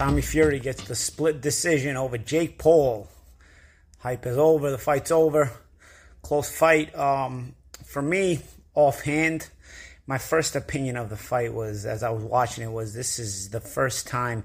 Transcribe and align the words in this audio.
Tommy 0.00 0.22
Fury 0.22 0.60
gets 0.60 0.84
the 0.84 0.94
split 0.94 1.42
decision 1.42 1.98
over 1.98 2.16
Jake 2.16 2.56
Paul. 2.56 3.06
Hype 3.98 4.24
is 4.24 4.38
over. 4.38 4.70
The 4.70 4.78
fight's 4.78 5.10
over. 5.10 5.52
Close 6.22 6.50
fight. 6.50 6.96
Um, 6.96 7.54
for 7.84 8.00
me, 8.00 8.40
offhand, 8.74 9.50
my 10.06 10.16
first 10.16 10.56
opinion 10.56 10.96
of 10.96 11.10
the 11.10 11.18
fight 11.18 11.52
was, 11.52 11.84
as 11.84 12.02
I 12.02 12.08
was 12.08 12.24
watching 12.24 12.64
it, 12.64 12.72
was 12.72 12.94
this 12.94 13.18
is 13.18 13.50
the 13.50 13.60
first 13.60 14.06
time 14.06 14.44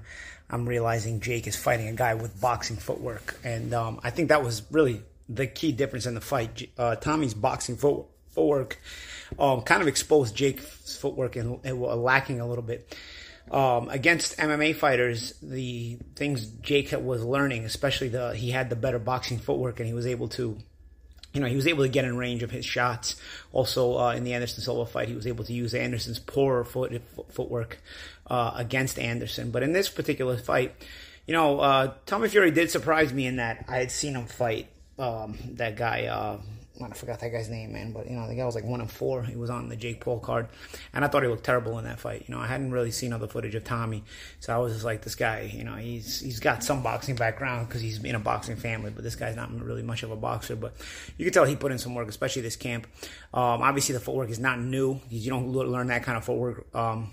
I'm 0.50 0.68
realizing 0.68 1.20
Jake 1.20 1.46
is 1.46 1.56
fighting 1.56 1.88
a 1.88 1.94
guy 1.94 2.12
with 2.12 2.38
boxing 2.38 2.76
footwork, 2.76 3.40
and 3.42 3.72
um, 3.72 3.98
I 4.04 4.10
think 4.10 4.28
that 4.28 4.44
was 4.44 4.62
really 4.70 5.00
the 5.26 5.46
key 5.46 5.72
difference 5.72 6.04
in 6.04 6.12
the 6.12 6.20
fight. 6.20 6.68
Uh, 6.76 6.96
Tommy's 6.96 7.32
boxing 7.32 7.78
foot, 7.78 8.04
footwork 8.28 8.78
um, 9.38 9.62
kind 9.62 9.80
of 9.80 9.88
exposed 9.88 10.36
Jake's 10.36 10.96
footwork 10.96 11.34
and, 11.36 11.60
and 11.64 11.80
lacking 11.80 12.40
a 12.40 12.46
little 12.46 12.62
bit. 12.62 12.94
Um, 13.50 13.88
against 13.90 14.36
MMA 14.38 14.74
fighters, 14.74 15.34
the 15.40 15.98
things 16.16 16.46
Jake 16.46 16.92
was 16.92 17.22
learning, 17.24 17.64
especially 17.64 18.08
the 18.08 18.34
he 18.34 18.50
had 18.50 18.70
the 18.70 18.76
better 18.76 18.98
boxing 18.98 19.38
footwork 19.38 19.78
and 19.78 19.86
he 19.86 19.94
was 19.94 20.06
able 20.06 20.28
to, 20.30 20.58
you 21.32 21.40
know, 21.40 21.46
he 21.46 21.54
was 21.54 21.66
able 21.68 21.84
to 21.84 21.88
get 21.88 22.04
in 22.04 22.16
range 22.16 22.42
of 22.42 22.50
his 22.50 22.64
shots. 22.64 23.14
Also, 23.52 23.98
uh, 23.98 24.12
in 24.14 24.24
the 24.24 24.34
Anderson 24.34 24.62
Silva 24.62 24.90
fight, 24.90 25.08
he 25.08 25.14
was 25.14 25.26
able 25.26 25.44
to 25.44 25.52
use 25.52 25.74
Anderson's 25.74 26.18
poorer 26.18 26.64
foot, 26.64 27.00
footwork 27.30 27.78
uh, 28.26 28.52
against 28.56 28.98
Anderson. 28.98 29.52
But 29.52 29.62
in 29.62 29.72
this 29.72 29.88
particular 29.88 30.36
fight, 30.36 30.74
you 31.26 31.32
know, 31.32 31.60
uh, 31.60 31.94
Tommy 32.04 32.28
Fury 32.28 32.50
did 32.50 32.70
surprise 32.70 33.12
me 33.12 33.26
in 33.26 33.36
that 33.36 33.64
I 33.68 33.76
had 33.76 33.92
seen 33.92 34.14
him 34.14 34.26
fight 34.26 34.68
um, 34.98 35.38
that 35.52 35.76
guy. 35.76 36.06
Uh, 36.80 36.84
I 36.84 36.94
forgot 36.94 37.20
that 37.20 37.30
guy's 37.30 37.48
name, 37.48 37.72
man. 37.72 37.92
But 37.92 38.08
you 38.08 38.16
know, 38.16 38.26
the 38.28 38.34
guy 38.34 38.44
was 38.44 38.54
like 38.54 38.64
one 38.64 38.80
and 38.80 38.90
four. 38.90 39.22
He 39.22 39.36
was 39.36 39.50
on 39.50 39.68
the 39.68 39.76
Jake 39.76 40.00
Paul 40.00 40.20
card, 40.20 40.48
and 40.92 41.04
I 41.04 41.08
thought 41.08 41.22
he 41.22 41.28
looked 41.28 41.44
terrible 41.44 41.78
in 41.78 41.84
that 41.84 41.98
fight. 41.98 42.24
You 42.28 42.34
know, 42.34 42.40
I 42.40 42.46
hadn't 42.46 42.72
really 42.72 42.90
seen 42.90 43.12
other 43.12 43.26
footage 43.26 43.54
of 43.54 43.64
Tommy, 43.64 44.04
so 44.40 44.54
I 44.54 44.58
was 44.58 44.72
just 44.72 44.84
like, 44.84 45.02
this 45.02 45.14
guy, 45.14 45.50
you 45.52 45.64
know, 45.64 45.74
he's 45.74 46.20
he's 46.20 46.40
got 46.40 46.62
some 46.62 46.82
boxing 46.82 47.16
background 47.16 47.68
because 47.68 47.80
he's 47.80 48.02
in 48.02 48.14
a 48.14 48.20
boxing 48.20 48.56
family, 48.56 48.90
but 48.90 49.02
this 49.04 49.16
guy's 49.16 49.36
not 49.36 49.52
really 49.60 49.82
much 49.82 50.02
of 50.02 50.10
a 50.10 50.16
boxer. 50.16 50.56
But 50.56 50.74
you 51.16 51.24
can 51.24 51.32
tell 51.32 51.44
he 51.44 51.56
put 51.56 51.72
in 51.72 51.78
some 51.78 51.94
work, 51.94 52.08
especially 52.08 52.42
this 52.42 52.56
camp. 52.56 52.86
Um, 53.34 53.62
obviously, 53.62 53.92
the 53.92 54.00
footwork 54.00 54.30
is 54.30 54.38
not 54.38 54.60
new. 54.60 55.00
You 55.08 55.30
don't 55.30 55.52
learn 55.52 55.88
that 55.88 56.02
kind 56.02 56.16
of 56.16 56.24
footwork. 56.24 56.74
Um, 56.74 57.10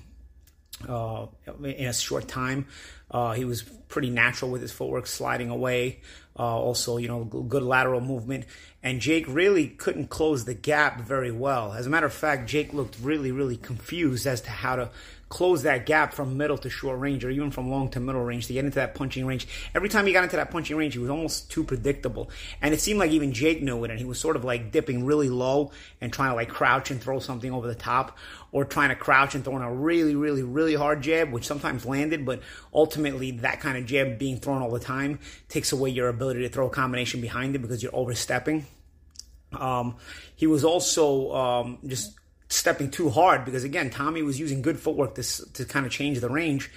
uh, 0.88 1.28
in 1.64 1.88
a 1.88 1.94
short 1.94 2.28
time. 2.28 2.68
Uh, 3.10 3.34
he 3.34 3.46
was 3.46 3.62
pretty 3.62 4.10
natural 4.10 4.50
with 4.50 4.62
his 4.62 4.72
footwork, 4.72 5.08
sliding 5.08 5.50
away. 5.50 6.00
Uh, 6.38 6.58
also, 6.58 6.98
you 6.98 7.08
know, 7.08 7.24
good 7.24 7.62
lateral 7.64 8.02
movement. 8.02 8.46
And 8.84 9.00
Jake 9.00 9.26
really 9.30 9.68
couldn't 9.68 10.10
close 10.10 10.44
the 10.44 10.54
gap 10.54 11.02
very 11.02 11.32
well. 11.32 11.72
As 11.72 11.88
a 11.88 11.90
matter 11.90 12.06
of 12.06 12.14
fact, 12.14 12.50
Jake 12.50 12.74
looked 12.74 12.98
really, 13.02 13.32
really 13.32 13.56
confused 13.56 14.28
as 14.28 14.42
to 14.42 14.50
how 14.50 14.76
to 14.76 14.90
close 15.34 15.64
that 15.64 15.88
gap 15.88 16.14
from 16.14 16.38
middle 16.38 16.60
to 16.60 16.70
short 16.70 17.00
range 17.00 17.26
or 17.26 17.32
even 17.32 17.50
from 17.50 17.68
long 17.72 17.90
to 17.90 18.00
middle 18.00 18.22
range 18.22 18.46
to 18.46 18.54
get 18.54 18.64
into 18.64 18.76
that 18.76 18.94
punching 18.94 19.26
range. 19.26 19.48
Every 19.74 19.90
time 19.90 20.06
he 20.06 20.14
got 20.14 20.24
into 20.24 20.36
that 20.36 20.52
punching 20.52 20.78
range, 20.78 20.94
he 20.94 21.00
was 21.00 21.10
almost 21.10 21.50
too 21.50 21.64
predictable. 21.64 22.30
And 22.62 22.72
it 22.72 22.80
seemed 22.80 23.00
like 23.00 23.10
even 23.10 23.34
Jake 23.34 23.64
knew 23.64 23.84
it 23.84 23.90
and 23.90 23.98
he 23.98 24.06
was 24.06 24.20
sort 24.20 24.36
of 24.36 24.44
like 24.44 24.72
dipping 24.72 25.08
really 25.08 25.30
low 25.30 25.72
and 26.00 26.14
trying 26.14 26.30
to 26.30 26.36
like 26.36 26.50
crouch 26.50 26.92
and 26.92 27.02
throw 27.02 27.18
something 27.18 27.52
over 27.52 27.66
the 27.66 27.74
top 27.74 28.16
or 28.52 28.64
trying 28.64 28.90
to 28.90 28.96
crouch 28.96 29.34
and 29.34 29.44
throwing 29.44 29.64
a 29.64 29.74
really, 29.74 30.14
really, 30.14 30.44
really 30.44 30.76
hard 30.76 31.02
jab, 31.02 31.32
which 31.32 31.48
sometimes 31.48 31.84
landed, 31.84 32.28
but 32.28 32.40
ultimately 32.72 33.32
that 33.32 33.60
kind 33.60 33.76
of 33.76 33.88
jab 33.88 34.20
being 34.20 34.38
thrown 34.38 34.62
all 34.62 34.70
the 34.70 34.80
time 34.80 35.18
takes 35.50 35.72
away 35.72 35.90
your 35.90 36.10
ability 36.10 36.42
to 36.42 36.50
throw 36.50 36.68
a 36.68 36.70
combination 36.70 37.22
behind 37.22 37.56
it 37.56 37.60
because 37.60 37.82
you're 37.82 37.96
overstepping. 37.96 38.68
Um, 39.52 39.96
he 40.36 40.46
was 40.46 40.64
also 40.64 41.34
um, 41.34 41.80
just 41.88 42.14
stepping 42.54 42.90
too 42.90 43.10
hard 43.10 43.46
because 43.46 43.64
again, 43.64 43.90
Tommy 43.90 44.22
was 44.22 44.40
using 44.40 44.62
good 44.62 44.80
footwork 44.80 45.16
to 45.16 45.54
to 45.54 45.66
kind 45.66 45.86
of 45.86 45.92
change 45.92 46.20
the 46.20 46.30
range, 46.30 46.72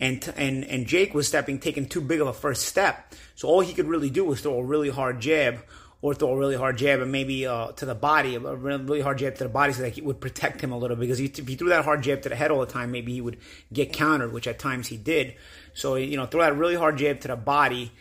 and 0.00 0.32
and 0.36 0.64
and 0.64 0.86
Jake 0.86 1.14
was 1.14 1.28
stepping 1.28 1.58
taking 1.58 1.86
too 1.86 2.00
big 2.00 2.20
of 2.20 2.26
a 2.26 2.32
first 2.32 2.66
step. 2.66 3.14
So 3.34 3.48
all 3.48 3.60
he 3.60 3.72
could 3.72 3.88
really 3.88 4.10
do 4.10 4.24
was 4.24 4.40
throw 4.40 4.58
a 4.58 4.64
really 4.64 4.90
hard 4.90 5.20
jab 5.20 5.62
or 6.02 6.14
throw 6.14 6.32
a 6.32 6.36
really 6.36 6.56
hard 6.56 6.76
jab 6.76 7.00
and 7.00 7.12
maybe 7.12 7.46
uh, 7.46 7.68
to 7.72 7.86
the 7.86 7.94
body, 7.94 8.34
a 8.34 8.40
really 8.40 9.00
hard 9.00 9.18
jab 9.18 9.36
to 9.36 9.44
the 9.44 9.48
body, 9.48 9.72
so 9.72 9.82
that 9.82 9.96
it 9.96 10.04
would 10.04 10.20
protect 10.20 10.60
him 10.60 10.72
a 10.72 10.78
little. 10.78 10.96
Because 10.96 11.20
if 11.20 11.36
he 11.36 11.54
threw 11.54 11.68
that 11.68 11.84
hard 11.84 12.02
jab 12.02 12.22
to 12.22 12.28
the 12.28 12.34
head 12.34 12.50
all 12.50 12.60
the 12.60 12.66
time, 12.66 12.90
maybe 12.90 13.12
he 13.12 13.20
would 13.20 13.38
get 13.72 13.92
countered, 13.92 14.32
which 14.32 14.48
at 14.48 14.58
times 14.58 14.88
he 14.88 14.96
did. 14.96 15.36
So 15.74 15.94
you 15.94 16.16
know, 16.16 16.26
throw 16.26 16.42
that 16.42 16.56
really 16.56 16.74
hard 16.74 16.98
jab 16.98 17.20
to 17.20 17.28
the 17.28 17.36
body, 17.36 17.92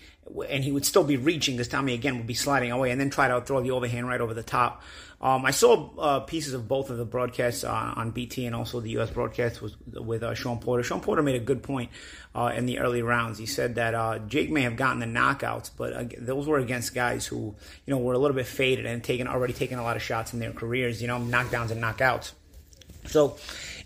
and 0.50 0.64
he 0.64 0.72
would 0.72 0.86
still 0.86 1.04
be 1.04 1.18
reaching 1.18 1.56
because 1.56 1.68
Tommy 1.68 1.94
again 1.94 2.18
would 2.18 2.28
be 2.28 2.34
sliding 2.34 2.72
away, 2.72 2.90
and 2.90 3.00
then 3.00 3.12
try 3.12 3.28
to 3.28 3.40
throw 3.42 3.62
the 3.62 3.72
overhand 3.72 4.08
right 4.08 4.20
over 4.20 4.34
the 4.34 4.44
top. 4.44 4.82
Um, 5.22 5.46
I 5.46 5.52
saw 5.52 5.90
uh, 6.00 6.20
pieces 6.22 6.54
of 6.54 6.68
both 6.68 6.90
of 6.90 6.98
the 6.98 7.06
broadcasts 7.06 7.64
uh, 7.64 7.94
on 7.96 8.10
BT 8.10 8.48
and 8.48 8.56
also 8.56 8.80
the 8.80 8.90
U.S. 8.92 9.12
broadcast 9.12 9.62
was 9.62 9.78
with 9.86 10.24
uh, 10.24 10.34
Shawn 10.34 10.58
Porter. 10.58 10.82
Shawn 10.82 11.00
Porter 11.00 11.22
made 11.22 11.36
a 11.36 11.40
good 11.40 11.62
point 11.62 11.92
uh, 12.34 12.52
in 12.56 12.66
the 12.66 12.80
early 12.80 13.04
rounds. 13.04 13.38
He 13.38 13.46
said 13.46 13.76
that 13.76 13.94
uh, 13.94 14.18
Jake 14.20 14.50
may 14.50 14.62
have 14.64 14.76
gotten 14.76 15.00
the 15.00 15.06
knockouts, 15.06 15.70
but 15.78 16.16
those 16.18 16.48
were 16.48 16.58
against 16.58 16.96
guys 16.96 17.28
who 17.28 17.56
you 17.86 17.94
know 17.94 18.00
were 18.00 18.14
a 18.14 18.18
little 18.18 18.36
bit 18.36 18.48
faded 18.48 18.88
and 18.88 19.04
taken 19.04 19.28
already 19.28 19.54
taken 19.54 19.78
a 19.78 19.84
lot 19.84 19.96
of 19.96 20.02
shots 20.02 20.34
in 20.34 20.40
their 20.40 20.54
careers. 20.54 21.02
You 21.02 21.08
know, 21.08 21.20
knockdowns 21.20 21.70
and 21.70 21.82
knockouts. 21.84 22.32
So 23.06 23.38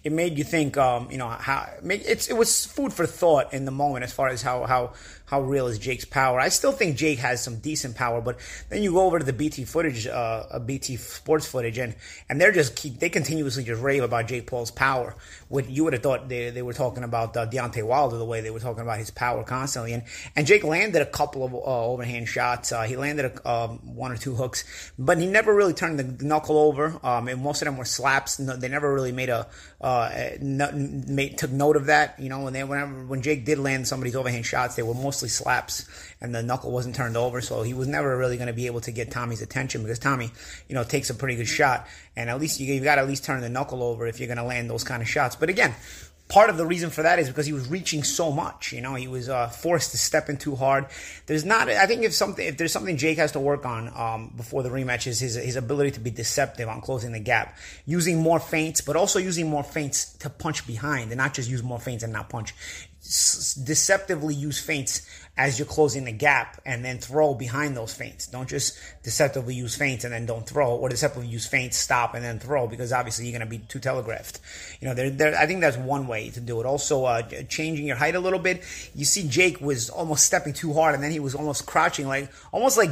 it 0.05 0.11
made 0.11 0.37
you 0.37 0.43
think, 0.43 0.77
um, 0.77 1.09
you 1.09 1.17
know, 1.17 1.27
how 1.27 1.67
it's 1.83 2.27
it 2.27 2.37
was 2.37 2.63
food 2.63 2.93
for 2.93 3.07
thought 3.07 3.51
in 3.55 3.65
the 3.65 3.71
moment 3.71 4.03
as 4.03 4.13
far 4.13 4.27
as 4.27 4.43
how 4.43 4.63
how 4.65 4.93
how 5.25 5.41
real 5.41 5.65
is 5.65 5.79
Jake's 5.79 6.05
power. 6.05 6.39
I 6.39 6.49
still 6.49 6.71
think 6.71 6.95
Jake 6.95 7.17
has 7.17 7.43
some 7.43 7.57
decent 7.57 7.95
power, 7.95 8.21
but 8.21 8.37
then 8.69 8.83
you 8.83 8.93
go 8.93 9.07
over 9.07 9.17
to 9.17 9.25
the 9.25 9.33
BT 9.33 9.65
footage, 9.65 10.05
uh, 10.05 10.59
BT 10.63 10.97
sports 10.97 11.47
footage, 11.47 11.79
and 11.79 11.95
and 12.29 12.39
they're 12.39 12.51
just 12.51 12.75
keep, 12.75 12.99
they 12.99 13.09
continuously 13.09 13.63
just 13.63 13.81
rave 13.81 14.03
about 14.03 14.27
Jake 14.27 14.45
Paul's 14.45 14.69
power. 14.69 15.15
What 15.49 15.67
you 15.67 15.83
would 15.85 15.93
have 15.93 16.03
thought 16.03 16.29
they, 16.29 16.51
they 16.51 16.61
were 16.61 16.73
talking 16.73 17.03
about 17.03 17.35
uh, 17.35 17.47
Deontay 17.47 17.83
Wilder 17.83 18.17
the 18.17 18.25
way 18.25 18.41
they 18.41 18.51
were 18.51 18.59
talking 18.59 18.83
about 18.83 18.99
his 18.99 19.09
power 19.09 19.43
constantly, 19.43 19.93
and 19.93 20.03
and 20.35 20.45
Jake 20.45 20.63
landed 20.63 21.01
a 21.01 21.07
couple 21.07 21.43
of 21.43 21.55
uh, 21.55 21.57
overhand 21.57 22.27
shots. 22.27 22.71
Uh, 22.71 22.83
he 22.83 22.95
landed 22.95 23.25
a, 23.25 23.49
um, 23.49 23.79
one 23.95 24.11
or 24.11 24.17
two 24.17 24.35
hooks, 24.35 24.91
but 24.99 25.17
he 25.17 25.25
never 25.25 25.55
really 25.55 25.73
turned 25.73 25.97
the 25.97 26.23
knuckle 26.23 26.59
over. 26.59 26.99
Um, 27.01 27.27
and 27.27 27.41
most 27.41 27.63
of 27.63 27.65
them 27.65 27.77
were 27.77 27.85
slaps. 27.85 28.37
No, 28.37 28.55
they 28.55 28.67
never 28.67 28.93
really 28.93 29.11
made 29.11 29.29
a 29.29 29.47
uh, 29.95 30.37
made, 30.41 31.37
took 31.37 31.51
note 31.51 31.75
of 31.75 31.87
that. 31.87 32.19
You 32.19 32.29
know, 32.29 32.47
and 32.47 32.55
then 32.55 32.67
whenever 32.67 33.05
when 33.05 33.21
Jake 33.21 33.45
did 33.45 33.59
land 33.59 33.87
somebody's 33.87 34.15
overhand 34.15 34.45
shots, 34.45 34.75
they 34.75 34.83
were 34.83 34.93
mostly 34.93 35.29
slaps, 35.29 35.87
and 36.21 36.33
the 36.33 36.43
knuckle 36.43 36.71
wasn't 36.71 36.95
turned 36.95 37.17
over, 37.17 37.41
so 37.41 37.63
he 37.63 37.73
was 37.73 37.87
never 37.87 38.17
really 38.17 38.37
going 38.37 38.47
to 38.47 38.53
be 38.53 38.67
able 38.67 38.81
to 38.81 38.91
get 38.91 39.11
Tommy's 39.11 39.41
attention 39.41 39.81
because 39.81 39.99
Tommy, 39.99 40.31
you 40.67 40.75
know, 40.75 40.83
takes 40.83 41.09
a 41.09 41.15
pretty 41.15 41.35
good 41.35 41.47
shot, 41.47 41.87
and 42.15 42.29
at 42.29 42.39
least 42.39 42.59
you, 42.59 42.73
you 42.73 42.81
got 42.81 42.95
to 42.95 43.01
at 43.01 43.07
least 43.07 43.23
turn 43.23 43.41
the 43.41 43.49
knuckle 43.49 43.83
over 43.83 44.07
if 44.07 44.19
you're 44.19 44.27
going 44.27 44.37
to 44.37 44.43
land 44.43 44.69
those 44.69 44.83
kind 44.83 45.01
of 45.01 45.09
shots. 45.09 45.35
But 45.35 45.49
again, 45.49 45.73
part 46.27 46.49
of 46.49 46.57
the 46.57 46.65
reason 46.65 46.89
for 46.89 47.03
that 47.03 47.19
is 47.19 47.27
because 47.27 47.45
he 47.45 47.53
was 47.53 47.67
reaching 47.67 48.03
so 48.03 48.31
much. 48.31 48.73
You 48.73 48.81
know, 48.81 48.95
he 48.95 49.07
was 49.07 49.29
uh, 49.29 49.47
forced 49.47 49.91
to 49.91 49.97
step 49.97 50.29
in 50.29 50.37
too 50.37 50.55
hard. 50.55 50.87
There's 51.27 51.45
not. 51.45 51.69
I 51.69 51.85
think 51.85 52.03
if 52.03 52.13
something, 52.13 52.45
if 52.45 52.57
there's 52.57 52.71
something 52.71 52.97
Jake 52.97 53.17
has 53.17 53.31
to 53.33 53.39
work 53.39 53.65
on 53.65 53.91
um, 53.95 54.33
before 54.35 54.63
the 54.63 54.69
rematch 54.69 55.07
is 55.07 55.19
his 55.19 55.35
his 55.35 55.55
ability 55.55 55.91
to 55.91 55.99
be 55.99 56.09
deceptive 56.09 56.67
on 56.67 56.81
closing 56.81 57.11
the 57.11 57.19
gap, 57.19 57.57
using 57.85 58.21
more 58.21 58.39
feints, 58.39 58.81
but 58.81 58.95
also 58.95 59.19
using 59.19 59.49
more 59.49 59.63
feints 59.63 60.13
to 60.17 60.29
punch 60.29 60.65
behind, 60.65 61.11
and 61.11 61.17
not 61.17 61.33
just 61.33 61.49
use 61.49 61.63
more 61.63 61.79
feints 61.79 62.03
and 62.03 62.13
not 62.13 62.29
punch 62.29 62.53
deceptively 63.63 64.33
use 64.33 64.59
feints 64.59 65.07
as 65.37 65.59
you're 65.59 65.67
closing 65.67 66.05
the 66.05 66.11
gap 66.11 66.61
and 66.65 66.83
then 66.83 66.97
throw 66.97 67.33
behind 67.33 67.75
those 67.75 67.93
feints. 67.93 68.27
Don't 68.27 68.47
just 68.47 68.77
deceptively 69.03 69.53
use 69.53 69.75
feints 69.75 70.05
and 70.05 70.13
then 70.13 70.25
don't 70.25 70.47
throw, 70.47 70.75
or 70.75 70.87
deceptively 70.89 71.27
use 71.27 71.45
feints, 71.45 71.77
stop, 71.77 72.15
and 72.15 72.23
then 72.23 72.39
throw 72.39 72.67
because 72.67 72.93
obviously 72.93 73.25
you're 73.25 73.37
going 73.37 73.47
to 73.47 73.57
be 73.57 73.63
too 73.65 73.79
telegraphed. 73.79 74.39
You 74.79 74.87
know, 74.87 74.93
there, 74.93 75.09
there, 75.09 75.37
I 75.37 75.45
think 75.45 75.61
that's 75.61 75.77
one 75.77 76.07
way 76.07 76.29
to 76.31 76.39
do 76.39 76.59
it. 76.61 76.65
Also, 76.65 77.03
uh, 77.03 77.21
changing 77.49 77.85
your 77.85 77.97
height 77.97 78.15
a 78.15 78.19
little 78.19 78.39
bit. 78.39 78.63
You 78.95 79.05
see, 79.05 79.27
Jake 79.27 79.59
was 79.59 79.89
almost 79.89 80.25
stepping 80.25 80.53
too 80.53 80.73
hard 80.73 80.95
and 80.95 81.03
then 81.03 81.11
he 81.11 81.19
was 81.19 81.35
almost 81.35 81.65
crouching, 81.65 82.07
like 82.07 82.31
almost 82.53 82.77
like 82.77 82.91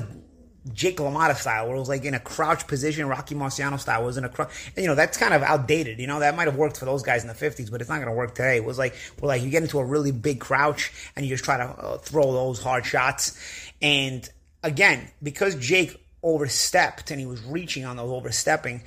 Jake 0.71 0.97
LaMotta 0.97 1.35
style, 1.35 1.67
where 1.67 1.75
it 1.75 1.79
was 1.79 1.89
like 1.89 2.05
in 2.05 2.13
a 2.13 2.19
crouch 2.19 2.67
position, 2.67 3.07
Rocky 3.07 3.35
Marciano 3.35 3.79
style 3.79 4.05
was 4.05 4.15
in 4.15 4.23
a 4.23 4.29
crouch. 4.29 4.49
And, 4.75 4.83
you 4.83 4.87
know, 4.87 4.95
that's 4.95 5.17
kind 5.17 5.33
of 5.33 5.43
outdated. 5.43 5.99
You 5.99 6.07
know, 6.07 6.19
that 6.19 6.37
might 6.37 6.47
have 6.47 6.55
worked 6.55 6.77
for 6.77 6.85
those 6.85 7.03
guys 7.03 7.23
in 7.23 7.27
the 7.27 7.33
50s, 7.33 7.69
but 7.69 7.81
it's 7.81 7.89
not 7.89 7.97
going 7.97 8.07
to 8.07 8.13
work 8.13 8.35
today. 8.35 8.57
It 8.57 8.63
was 8.63 8.77
like, 8.77 8.95
well, 9.19 9.27
like 9.27 9.41
you 9.41 9.49
get 9.49 9.63
into 9.63 9.79
a 9.79 9.85
really 9.85 10.11
big 10.11 10.39
crouch 10.39 10.93
and 11.15 11.25
you 11.25 11.33
just 11.33 11.43
try 11.43 11.57
to 11.57 11.63
uh, 11.63 11.97
throw 11.97 12.31
those 12.31 12.61
hard 12.61 12.85
shots. 12.85 13.37
And 13.81 14.27
again, 14.63 15.09
because 15.21 15.55
Jake 15.55 15.99
overstepped 16.23 17.11
and 17.11 17.19
he 17.19 17.25
was 17.25 17.43
reaching 17.43 17.83
on 17.83 17.97
those 17.97 18.09
overstepping, 18.09 18.83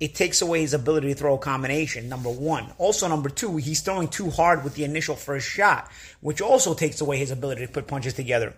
it 0.00 0.14
takes 0.14 0.42
away 0.42 0.62
his 0.62 0.74
ability 0.74 1.08
to 1.08 1.14
throw 1.14 1.34
a 1.34 1.38
combination, 1.38 2.08
number 2.08 2.30
one. 2.30 2.72
Also, 2.78 3.06
number 3.06 3.28
two, 3.28 3.58
he's 3.58 3.82
throwing 3.82 4.08
too 4.08 4.30
hard 4.30 4.64
with 4.64 4.74
the 4.74 4.82
initial 4.82 5.14
first 5.14 5.46
shot, 5.46 5.90
which 6.20 6.40
also 6.40 6.74
takes 6.74 7.00
away 7.00 7.18
his 7.18 7.30
ability 7.30 7.66
to 7.66 7.72
put 7.72 7.86
punches 7.86 8.14
together. 8.14 8.54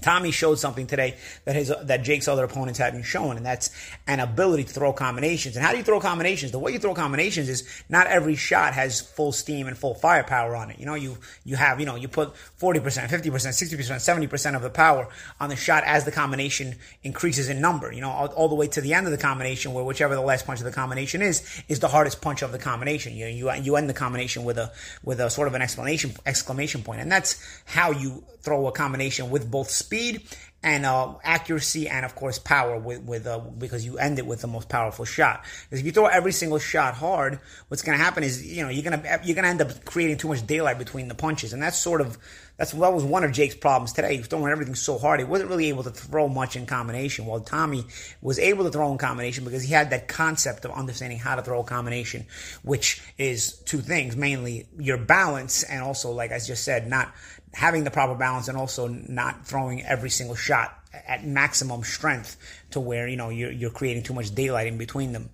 Tommy 0.00 0.30
showed 0.30 0.58
something 0.58 0.86
today 0.86 1.16
that 1.44 1.54
his 1.56 1.72
that 1.84 2.02
Jake's 2.02 2.28
other 2.28 2.44
opponents 2.44 2.78
haven't 2.78 3.04
shown, 3.04 3.36
and 3.36 3.46
that's 3.46 3.70
an 4.06 4.20
ability 4.20 4.64
to 4.64 4.72
throw 4.72 4.92
combinations. 4.92 5.56
And 5.56 5.64
how 5.64 5.72
do 5.72 5.78
you 5.78 5.84
throw 5.84 5.98
combinations? 5.98 6.52
The 6.52 6.58
way 6.58 6.72
you 6.72 6.78
throw 6.78 6.94
combinations 6.94 7.48
is 7.48 7.66
not 7.88 8.06
every 8.06 8.34
shot 8.34 8.74
has 8.74 9.00
full 9.00 9.32
steam 9.32 9.66
and 9.66 9.78
full 9.78 9.94
firepower 9.94 10.56
on 10.56 10.70
it. 10.70 10.78
You 10.78 10.86
know, 10.86 10.94
you 10.94 11.16
you 11.44 11.56
have 11.56 11.80
you 11.80 11.86
know 11.86 11.96
you 11.96 12.08
put 12.08 12.36
forty 12.36 12.80
percent, 12.80 13.10
fifty 13.10 13.30
percent, 13.30 13.54
sixty 13.54 13.76
percent, 13.76 14.02
seventy 14.02 14.26
percent 14.26 14.56
of 14.56 14.62
the 14.62 14.70
power 14.70 15.08
on 15.40 15.48
the 15.48 15.56
shot 15.56 15.84
as 15.84 16.04
the 16.04 16.12
combination 16.12 16.76
increases 17.02 17.48
in 17.48 17.60
number. 17.60 17.92
You 17.92 18.02
know, 18.02 18.10
all, 18.10 18.26
all, 18.28 18.48
the 18.48 18.54
way 18.54 18.66
to 18.68 18.80
the 18.80 18.92
end 18.92 19.06
of 19.06 19.12
the 19.12 19.18
combination, 19.18 19.72
where 19.72 19.84
whichever 19.84 20.14
the 20.14 20.20
last 20.20 20.46
punch 20.46 20.60
of 20.60 20.66
the 20.66 20.72
combination 20.72 21.22
is 21.22 21.62
is 21.68 21.80
the 21.80 21.88
hardest 21.88 22.20
punch 22.20 22.42
of 22.42 22.52
the 22.52 22.58
combination. 22.58 23.14
You 23.14 23.26
you 23.26 23.52
you 23.54 23.76
end 23.76 23.88
the 23.88 23.94
combination 23.94 24.44
with 24.44 24.58
a 24.58 24.70
with 25.02 25.20
a 25.20 25.30
sort 25.30 25.48
of 25.48 25.54
an 25.54 25.62
exclamation 25.62 26.12
exclamation 26.26 26.82
point, 26.82 27.00
and 27.00 27.10
that's 27.10 27.42
how 27.64 27.90
you 27.90 28.22
throw 28.42 28.66
a 28.66 28.72
combination 28.72 29.30
with 29.30 29.50
both 29.50 29.70
speed 29.84 30.26
and 30.64 30.86
uh, 30.86 31.14
accuracy 31.22 31.88
and 31.88 32.06
of 32.06 32.14
course 32.14 32.38
power 32.38 32.78
with, 32.78 33.02
with 33.02 33.26
uh, 33.26 33.38
because 33.38 33.84
you 33.84 33.98
end 33.98 34.18
it 34.18 34.26
with 34.26 34.40
the 34.40 34.46
most 34.46 34.68
powerful 34.68 35.04
shot. 35.04 35.44
Because 35.64 35.80
if 35.80 35.86
you 35.86 35.92
throw 35.92 36.06
every 36.06 36.32
single 36.32 36.58
shot 36.58 36.94
hard, 36.94 37.38
what's 37.68 37.82
going 37.82 37.96
to 37.96 38.02
happen 38.02 38.24
is 38.24 38.44
you 38.44 38.62
know 38.62 38.70
you're 38.70 38.82
gonna 38.82 39.20
you're 39.22 39.36
gonna 39.36 39.48
end 39.48 39.60
up 39.60 39.84
creating 39.84 40.16
too 40.16 40.28
much 40.28 40.44
daylight 40.46 40.78
between 40.78 41.08
the 41.08 41.14
punches, 41.14 41.52
and 41.52 41.62
that's 41.62 41.78
sort 41.78 42.00
of 42.00 42.16
that's 42.56 42.70
that 42.70 42.92
was 42.92 43.04
one 43.04 43.24
of 43.24 43.32
Jake's 43.32 43.54
problems 43.54 43.92
today. 43.92 44.12
He 44.12 44.18
was 44.18 44.28
throwing 44.28 44.50
everything 44.50 44.74
so 44.74 44.96
hard, 44.96 45.20
he 45.20 45.26
wasn't 45.26 45.50
really 45.50 45.68
able 45.68 45.82
to 45.82 45.90
throw 45.90 46.28
much 46.28 46.56
in 46.56 46.64
combination. 46.64 47.26
While 47.26 47.40
Tommy 47.40 47.84
was 48.22 48.38
able 48.38 48.64
to 48.64 48.70
throw 48.70 48.90
in 48.90 48.96
combination 48.96 49.44
because 49.44 49.64
he 49.64 49.74
had 49.74 49.90
that 49.90 50.08
concept 50.08 50.64
of 50.64 50.70
understanding 50.70 51.18
how 51.18 51.34
to 51.34 51.42
throw 51.42 51.60
a 51.60 51.64
combination, 51.64 52.24
which 52.62 53.02
is 53.18 53.56
two 53.66 53.78
things: 53.78 54.16
mainly 54.16 54.66
your 54.78 54.96
balance, 54.96 55.62
and 55.62 55.82
also, 55.82 56.10
like 56.10 56.32
I 56.32 56.38
just 56.38 56.64
said, 56.64 56.88
not 56.88 57.12
having 57.54 57.84
the 57.84 57.90
proper 57.90 58.14
balance 58.14 58.48
and 58.48 58.58
also 58.58 58.88
not 58.88 59.46
throwing 59.46 59.82
every 59.84 60.10
single 60.10 60.36
shot 60.36 60.78
at 61.06 61.24
maximum 61.24 61.82
strength 61.82 62.36
to 62.70 62.80
where 62.80 63.08
you 63.08 63.16
know 63.16 63.30
you're, 63.30 63.50
you're 63.50 63.70
creating 63.70 64.02
too 64.02 64.14
much 64.14 64.34
daylight 64.34 64.66
in 64.66 64.78
between 64.78 65.12
them. 65.12 65.30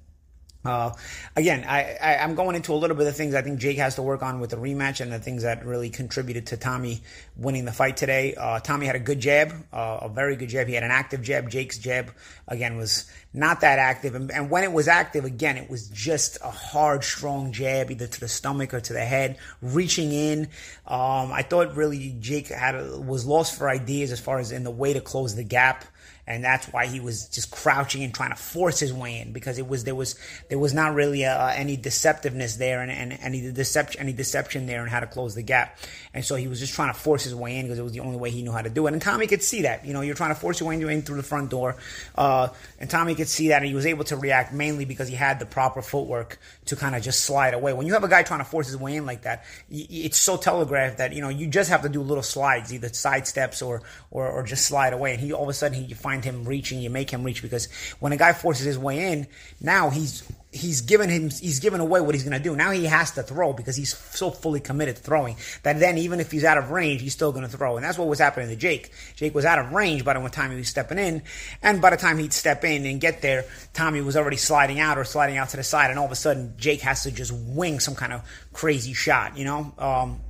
Uh, 0.63 0.93
again, 1.37 1.65
I, 1.67 1.97
I, 2.03 2.15
am 2.17 2.35
going 2.35 2.55
into 2.55 2.75
a 2.75 2.77
little 2.77 2.97
bit 2.97 3.07
of 3.07 3.17
things 3.17 3.35
I 3.35 3.41
think 3.41 3.59
Jake 3.59 3.79
has 3.79 3.95
to 3.95 4.03
work 4.03 4.23
on 4.23 4.41
with 4.41 4.51
the 4.51 4.59
rematch 4.59 5.01
and 5.01 5.11
the 5.11 5.19
things 5.19 5.43
that 5.43 5.65
really 5.65 5.89
contributed 5.89 6.49
to 6.49 6.59
Tommy 6.59 7.01
winning 7.35 7.65
the 7.65 7.73
fight 7.73 7.97
today. 7.97 8.35
Uh, 8.35 8.61
Tommy 8.61 8.85
had 8.85 8.95
a 8.95 9.01
good 9.01 9.21
jab, 9.21 9.55
uh, 9.73 10.01
a 10.03 10.09
very 10.11 10.37
good 10.37 10.51
jab. 10.51 10.67
He 10.67 10.75
had 10.75 10.83
an 10.83 10.91
active 10.91 11.23
jab. 11.23 11.49
Jake's 11.49 11.79
jab, 11.79 12.13
again, 12.47 12.77
was 12.77 13.11
not 13.33 13.63
that 13.63 13.79
active. 13.79 14.15
And, 14.15 14.31
and, 14.31 14.51
when 14.51 14.63
it 14.63 14.73
was 14.73 14.87
active, 14.87 15.25
again, 15.25 15.57
it 15.57 15.71
was 15.71 15.89
just 15.89 16.37
a 16.45 16.51
hard, 16.51 17.05
strong 17.05 17.53
jab, 17.53 17.91
either 17.91 18.07
to 18.07 18.21
the 18.21 18.29
stomach 18.29 18.75
or 18.75 18.81
to 18.81 18.93
the 18.93 19.05
head, 19.05 19.39
reaching 19.63 20.13
in. 20.13 20.49
Um, 20.87 21.33
I 21.33 21.43
thought 21.43 21.75
really 21.75 22.17
Jake 22.21 22.49
had 22.49 22.75
a, 22.75 23.01
was 23.01 23.25
lost 23.25 23.57
for 23.57 23.71
ideas 23.71 24.13
as 24.13 24.21
far 24.21 24.39
as 24.39 24.53
in 24.53 24.65
the 24.65 24.71
way 24.71 24.93
to 24.93 25.01
close 25.01 25.35
the 25.35 25.45
gap 25.45 25.87
and 26.31 26.45
that's 26.45 26.67
why 26.69 26.87
he 26.87 27.01
was 27.01 27.27
just 27.29 27.51
crouching 27.51 28.05
and 28.05 28.15
trying 28.15 28.31
to 28.31 28.37
force 28.37 28.79
his 28.79 28.93
way 28.93 29.19
in 29.19 29.33
because 29.33 29.59
it 29.59 29.67
was 29.67 29.83
there 29.83 29.97
was 29.97 30.15
there 30.49 30.59
was 30.59 30.73
not 30.73 30.95
really 30.95 31.25
uh, 31.25 31.49
any 31.49 31.77
deceptiveness 31.77 32.57
there 32.57 32.81
and, 32.83 32.91
and 32.93 33.19
any 33.21 33.51
deception 33.51 34.01
any 34.01 34.13
deception 34.13 34.67
there 34.67 34.81
and 34.81 34.89
how 34.91 35.01
to 35.01 35.07
close 35.07 35.35
the 35.35 35.43
gap. 35.43 35.77
And 36.15 36.25
so 36.25 36.37
he 36.37 36.47
was 36.47 36.61
just 36.61 36.75
trying 36.75 36.93
to 36.93 36.99
force 36.99 37.25
his 37.25 37.35
way 37.35 37.57
in 37.57 37.67
because 37.67 37.79
it 37.79 37.83
was 37.83 37.93
the 37.93 38.01
only 38.01 38.17
way 38.17 38.31
he 38.31 38.43
knew 38.43 38.53
how 38.53 38.63
to 38.63 38.71
do 38.71 38.87
it. 38.87 38.93
And 38.93 39.03
Tommy 39.03 39.27
could 39.27 39.43
see 39.43 39.63
that. 39.63 39.85
You 39.85 39.93
know 39.93 40.03
you're 40.03 40.15
trying 40.15 40.33
to 40.33 40.41
force 40.41 40.61
your 40.61 40.69
way 40.69 40.81
in 40.81 41.03
through 41.03 41.17
the 41.17 41.25
front 41.25 41.51
door. 41.51 41.77
Uh, 42.15 42.49
and 42.79 42.89
Tommy 42.89 43.17
could 43.17 43.29
see 43.29 43.49
that 43.49 43.57
and 43.57 43.67
he 43.67 43.75
was 43.75 43.87
able 43.87 44.05
to 44.05 44.17
react 44.17 44.53
mainly 44.53 44.85
because 44.85 45.09
he 45.09 45.17
had 45.17 45.41
the 45.41 45.47
proper 45.47 45.83
footwork 45.83 46.39
to 46.67 46.77
kind 46.77 46.95
of 46.95 47.03
just 47.03 47.25
slide 47.25 47.55
away. 47.55 47.73
When 47.73 47.89
you 47.89 47.95
have 47.95 48.05
a 48.05 48.09
guy 48.09 48.23
trying 48.23 48.41
to 48.41 48.45
force 48.45 48.69
his 48.69 48.77
way 48.77 48.95
in 48.95 49.05
like 49.05 49.23
that 49.23 49.45
it's 49.69 50.19
so 50.19 50.37
telegraphed 50.37 50.99
that 50.99 51.13
you 51.13 51.23
know 51.23 51.29
you 51.29 51.49
just 51.49 51.71
have 51.71 51.83
to 51.83 51.89
do 51.89 52.03
little 52.03 52.23
slides 52.23 52.73
either 52.73 52.89
side 52.89 53.27
steps 53.27 53.63
or 53.63 53.83
or, 54.13 54.29
or 54.29 54.43
just 54.45 54.67
slide 54.67 54.93
away. 54.93 55.13
And 55.13 55.21
he 55.21 55.33
all 55.33 55.43
of 55.43 55.49
a 55.49 55.55
sudden 55.55 55.83
he 55.83 55.93
finds 55.95 56.20
him 56.25 56.45
reaching, 56.45 56.81
you 56.81 56.91
make 56.91 57.11
him 57.11 57.23
reach 57.23 57.43
because 57.43 57.69
when 58.01 58.13
a 58.13 58.17
guy 58.17 58.33
forces 58.33 58.67
his 58.67 58.79
way 58.79 59.13
in, 59.13 59.27
now 59.61 59.91
he's 59.91 60.23
he's 60.53 60.81
given 60.81 61.09
him 61.09 61.31
he's 61.31 61.61
given 61.61 61.81
away 61.81 62.01
what 62.01 62.15
he's 62.15 62.25
going 62.25 62.37
to 62.37 62.43
do. 62.43 62.57
Now 62.57 62.71
he 62.73 62.85
has 62.87 63.13
to 63.13 63.23
throw 63.23 63.53
because 63.53 63.77
he's 63.77 63.97
so 63.97 64.31
fully 64.31 64.61
committed 64.61 64.97
to 64.97 65.03
throwing 65.03 65.37
that 65.63 65.79
then 65.79 65.99
even 65.99 66.21
if 66.21 66.31
he's 66.31 66.45
out 66.45 66.59
of 66.59 66.71
range, 66.71 67.01
he's 67.01 67.13
still 67.13 67.33
going 67.33 67.45
to 67.45 67.57
throw. 67.57 67.77
And 67.77 67.85
that's 67.85 67.99
what 67.99 68.09
was 68.09 68.19
happening 68.19 68.49
to 68.49 68.57
Jake. 68.57 68.91
Jake 69.17 69.35
was 69.35 69.45
out 69.45 69.59
of 69.59 69.73
range 69.73 70.05
by 70.05 70.15
the 70.15 70.29
time 70.29 70.51
he 70.51 70.57
was 70.57 70.69
stepping 70.69 70.99
in, 70.99 71.23
and 71.63 71.81
by 71.81 71.91
the 71.91 71.97
time 71.97 72.19
he'd 72.19 72.33
step 72.33 72.65
in 72.65 72.85
and 72.87 73.01
get 73.01 73.23
there, 73.23 73.45
Tommy 73.73 74.01
was 74.01 74.17
already 74.17 74.37
sliding 74.37 74.81
out 74.81 74.99
or 74.99 75.05
sliding 75.05 75.37
out 75.37 75.51
to 75.51 75.57
the 75.57 75.63
side, 75.63 75.91
and 75.91 75.99
all 75.99 76.07
of 76.07 76.13
a 76.13 76.17
sudden 76.17 76.55
Jake 76.57 76.81
has 76.81 77.05
to 77.05 77.11
just 77.11 77.33
wing 77.33 77.81
some 77.81 77.95
kind 77.95 78.13
of 78.13 78.23
crazy 78.53 78.93
shot, 78.93 79.37
you 79.37 79.45
know. 79.45 79.73
Um, 79.79 80.21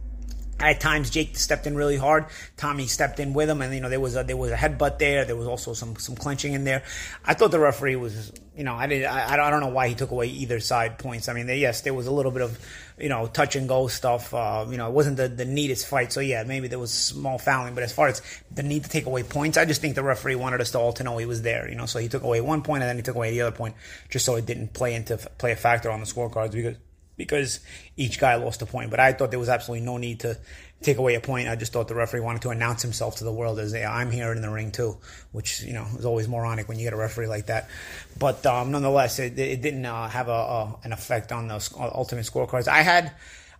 at 0.60 0.80
times, 0.80 1.10
Jake 1.10 1.36
stepped 1.36 1.66
in 1.66 1.74
really 1.74 1.96
hard. 1.96 2.26
Tommy 2.56 2.86
stepped 2.86 3.18
in 3.20 3.32
with 3.32 3.48
him, 3.48 3.62
and 3.62 3.74
you 3.74 3.80
know 3.80 3.88
there 3.88 4.00
was 4.00 4.16
a 4.16 4.24
there 4.24 4.36
was 4.36 4.50
a 4.50 4.56
headbutt 4.56 4.98
there. 4.98 5.24
There 5.24 5.36
was 5.36 5.46
also 5.46 5.72
some 5.72 5.96
some 5.96 6.16
clenching 6.16 6.52
in 6.52 6.64
there. 6.64 6.82
I 7.24 7.34
thought 7.34 7.50
the 7.50 7.58
referee 7.58 7.96
was, 7.96 8.32
you 8.56 8.64
know, 8.64 8.74
I 8.74 8.86
did 8.86 9.04
I, 9.04 9.34
I 9.34 9.50
don't 9.50 9.60
know 9.60 9.68
why 9.68 9.88
he 9.88 9.94
took 9.94 10.10
away 10.10 10.26
either 10.26 10.60
side 10.60 10.98
points. 10.98 11.28
I 11.28 11.32
mean, 11.32 11.46
they, 11.46 11.58
yes, 11.58 11.80
there 11.80 11.94
was 11.94 12.06
a 12.06 12.12
little 12.12 12.32
bit 12.32 12.42
of, 12.42 12.58
you 12.98 13.08
know, 13.08 13.26
touch 13.26 13.56
and 13.56 13.68
go 13.68 13.88
stuff. 13.88 14.34
Uh, 14.34 14.66
you 14.68 14.76
know, 14.76 14.88
it 14.88 14.92
wasn't 14.92 15.16
the 15.16 15.28
the 15.28 15.44
neatest 15.44 15.86
fight, 15.86 16.12
so 16.12 16.20
yeah, 16.20 16.42
maybe 16.44 16.68
there 16.68 16.78
was 16.78 16.92
small 16.92 17.38
fouling. 17.38 17.74
But 17.74 17.84
as 17.84 17.92
far 17.92 18.08
as 18.08 18.20
the 18.50 18.62
need 18.62 18.84
to 18.84 18.90
take 18.90 19.06
away 19.06 19.22
points, 19.22 19.56
I 19.56 19.64
just 19.64 19.80
think 19.80 19.94
the 19.94 20.02
referee 20.02 20.36
wanted 20.36 20.60
us 20.60 20.72
to 20.72 20.78
all 20.78 20.92
to 20.94 21.04
know 21.04 21.16
he 21.18 21.26
was 21.26 21.42
there. 21.42 21.68
You 21.68 21.76
know, 21.76 21.86
so 21.86 21.98
he 21.98 22.08
took 22.08 22.22
away 22.22 22.40
one 22.40 22.62
point 22.62 22.82
and 22.82 22.88
then 22.88 22.96
he 22.96 23.02
took 23.02 23.16
away 23.16 23.30
the 23.30 23.42
other 23.42 23.56
point, 23.56 23.74
just 24.10 24.24
so 24.24 24.36
it 24.36 24.46
didn't 24.46 24.74
play 24.74 24.94
into 24.94 25.16
play 25.38 25.52
a 25.52 25.56
factor 25.56 25.90
on 25.90 26.00
the 26.00 26.06
scorecards 26.06 26.52
because 26.52 26.76
because 27.20 27.60
each 27.98 28.18
guy 28.18 28.34
lost 28.36 28.62
a 28.62 28.66
point. 28.66 28.90
But 28.90 28.98
I 28.98 29.12
thought 29.12 29.28
there 29.30 29.38
was 29.38 29.50
absolutely 29.50 29.84
no 29.84 29.98
need 29.98 30.20
to 30.20 30.38
take 30.80 30.96
away 30.96 31.16
a 31.16 31.20
point. 31.20 31.48
I 31.48 31.54
just 31.54 31.70
thought 31.70 31.86
the 31.86 31.94
referee 31.94 32.20
wanted 32.20 32.40
to 32.42 32.48
announce 32.48 32.80
himself 32.80 33.16
to 33.16 33.24
the 33.24 33.32
world 33.32 33.58
as 33.58 33.74
I'm 33.74 34.10
here 34.10 34.32
in 34.32 34.40
the 34.40 34.48
ring 34.48 34.72
too, 34.72 34.96
which 35.32 35.62
you 35.62 35.74
know 35.74 35.86
is 35.98 36.06
always 36.06 36.28
moronic 36.28 36.66
when 36.66 36.78
you 36.78 36.84
get 36.84 36.94
a 36.94 36.96
referee 36.96 37.26
like 37.26 37.46
that. 37.46 37.68
But 38.18 38.46
um, 38.46 38.70
nonetheless, 38.70 39.18
it, 39.18 39.38
it 39.38 39.60
didn't 39.60 39.84
uh, 39.84 40.08
have 40.08 40.28
a, 40.28 40.32
a, 40.32 40.78
an 40.84 40.94
effect 40.94 41.30
on 41.30 41.48
the 41.48 41.60
ultimate 41.78 42.24
scorecards. 42.24 42.66
I 42.68 42.82
had. 42.82 43.12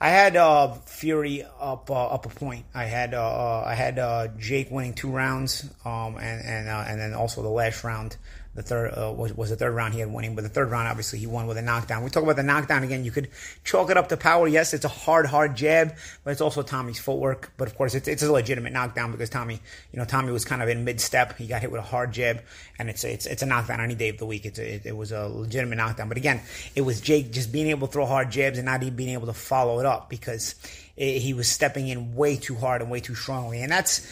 I 0.03 0.09
had 0.09 0.35
uh, 0.35 0.73
Fury 0.87 1.45
up 1.61 1.91
uh, 1.91 2.07
up 2.07 2.25
a 2.25 2.31
point. 2.31 2.65
I 2.75 2.85
had 2.85 3.13
uh, 3.13 3.21
uh 3.21 3.65
I 3.67 3.75
had 3.75 3.99
uh, 3.99 4.29
Jake 4.39 4.71
winning 4.71 4.95
two 4.95 5.11
rounds, 5.11 5.69
um, 5.85 6.17
and 6.17 6.43
and 6.43 6.69
uh, 6.71 6.85
and 6.89 6.99
then 6.99 7.13
also 7.13 7.43
the 7.43 7.51
last 7.51 7.85
round 7.85 8.17
the 8.55 8.63
third 8.63 8.91
uh, 8.91 9.13
was, 9.13 9.33
was 9.37 9.51
the 9.51 9.57
third 9.57 9.73
round 9.73 9.95
he 9.95 10.01
had 10.01 10.13
winning, 10.13 10.35
but 10.35 10.43
the 10.43 10.51
third 10.51 10.71
round 10.71 10.89
obviously 10.89 11.21
he 11.21 11.27
won 11.27 11.47
with 11.47 11.57
a 11.57 11.63
knockdown. 11.63 12.03
We 12.03 12.11
talk 12.11 12.25
about 12.25 12.35
the 12.35 12.43
knockdown 12.43 12.83
again. 12.83 13.05
You 13.05 13.13
could 13.13 13.29
chalk 13.63 13.91
it 13.91 13.97
up 13.97 14.09
to 14.09 14.17
power. 14.17 14.49
Yes, 14.49 14.75
it's 14.75 14.85
a 14.85 14.89
hard, 14.89 15.27
hard 15.27 15.57
jab, 15.57 15.95
but 16.25 16.33
it's 16.33 16.41
also 16.41 16.63
Tommy's 16.63 16.99
footwork. 16.99 17.53
But 17.57 17.69
of 17.69 17.77
course, 17.77 17.95
it's, 17.95 18.09
it's 18.09 18.25
a 18.25 18.33
legitimate 18.33 18.73
knockdown 18.73 19.13
because 19.13 19.31
Tommy, 19.31 19.61
you 19.93 19.99
know, 19.99 20.05
Tommy 20.05 20.33
was 20.33 20.45
kind 20.45 20.63
of 20.63 20.69
in 20.69 20.85
mid 20.85 21.01
step. 21.01 21.39
He 21.39 21.47
got 21.47 21.61
hit 21.61 21.71
with 21.71 21.81
a 21.81 21.85
hard 21.85 22.13
jab, 22.13 22.43
and 22.79 22.91
it's 22.91 23.05
it's 23.05 23.27
it's 23.27 23.43
a 23.43 23.47
knockdown 23.47 23.81
any 23.81 23.95
day 23.95 24.09
of 24.09 24.19
the 24.19 24.27
week. 24.27 24.45
It's 24.45 24.59
a, 24.59 24.75
it, 24.75 24.87
it 24.87 24.97
was 24.97 25.13
a 25.13 25.29
legitimate 25.29 25.77
knockdown. 25.77 26.09
But 26.09 26.17
again, 26.17 26.41
it 26.75 26.81
was 26.81 27.01
Jake 27.01 27.31
just 27.31 27.53
being 27.53 27.69
able 27.69 27.87
to 27.87 27.93
throw 27.93 28.05
hard 28.05 28.33
jabs 28.33 28.59
and 28.59 28.67
not 28.67 28.83
even 28.83 28.97
being 28.97 29.11
able 29.11 29.27
to 29.27 29.33
follow 29.33 29.79
it 29.79 29.87
up 29.87 30.11
because 30.11 30.57
it, 30.97 31.21
he 31.21 31.35
was 31.35 31.49
stepping 31.49 31.87
in 31.87 32.17
way 32.17 32.37
too 32.37 32.57
hard 32.57 32.83
and 32.83 32.91
way 32.91 32.99
too 32.99 33.15
strongly, 33.15 33.63
and 33.63 33.71
that's 33.71 34.07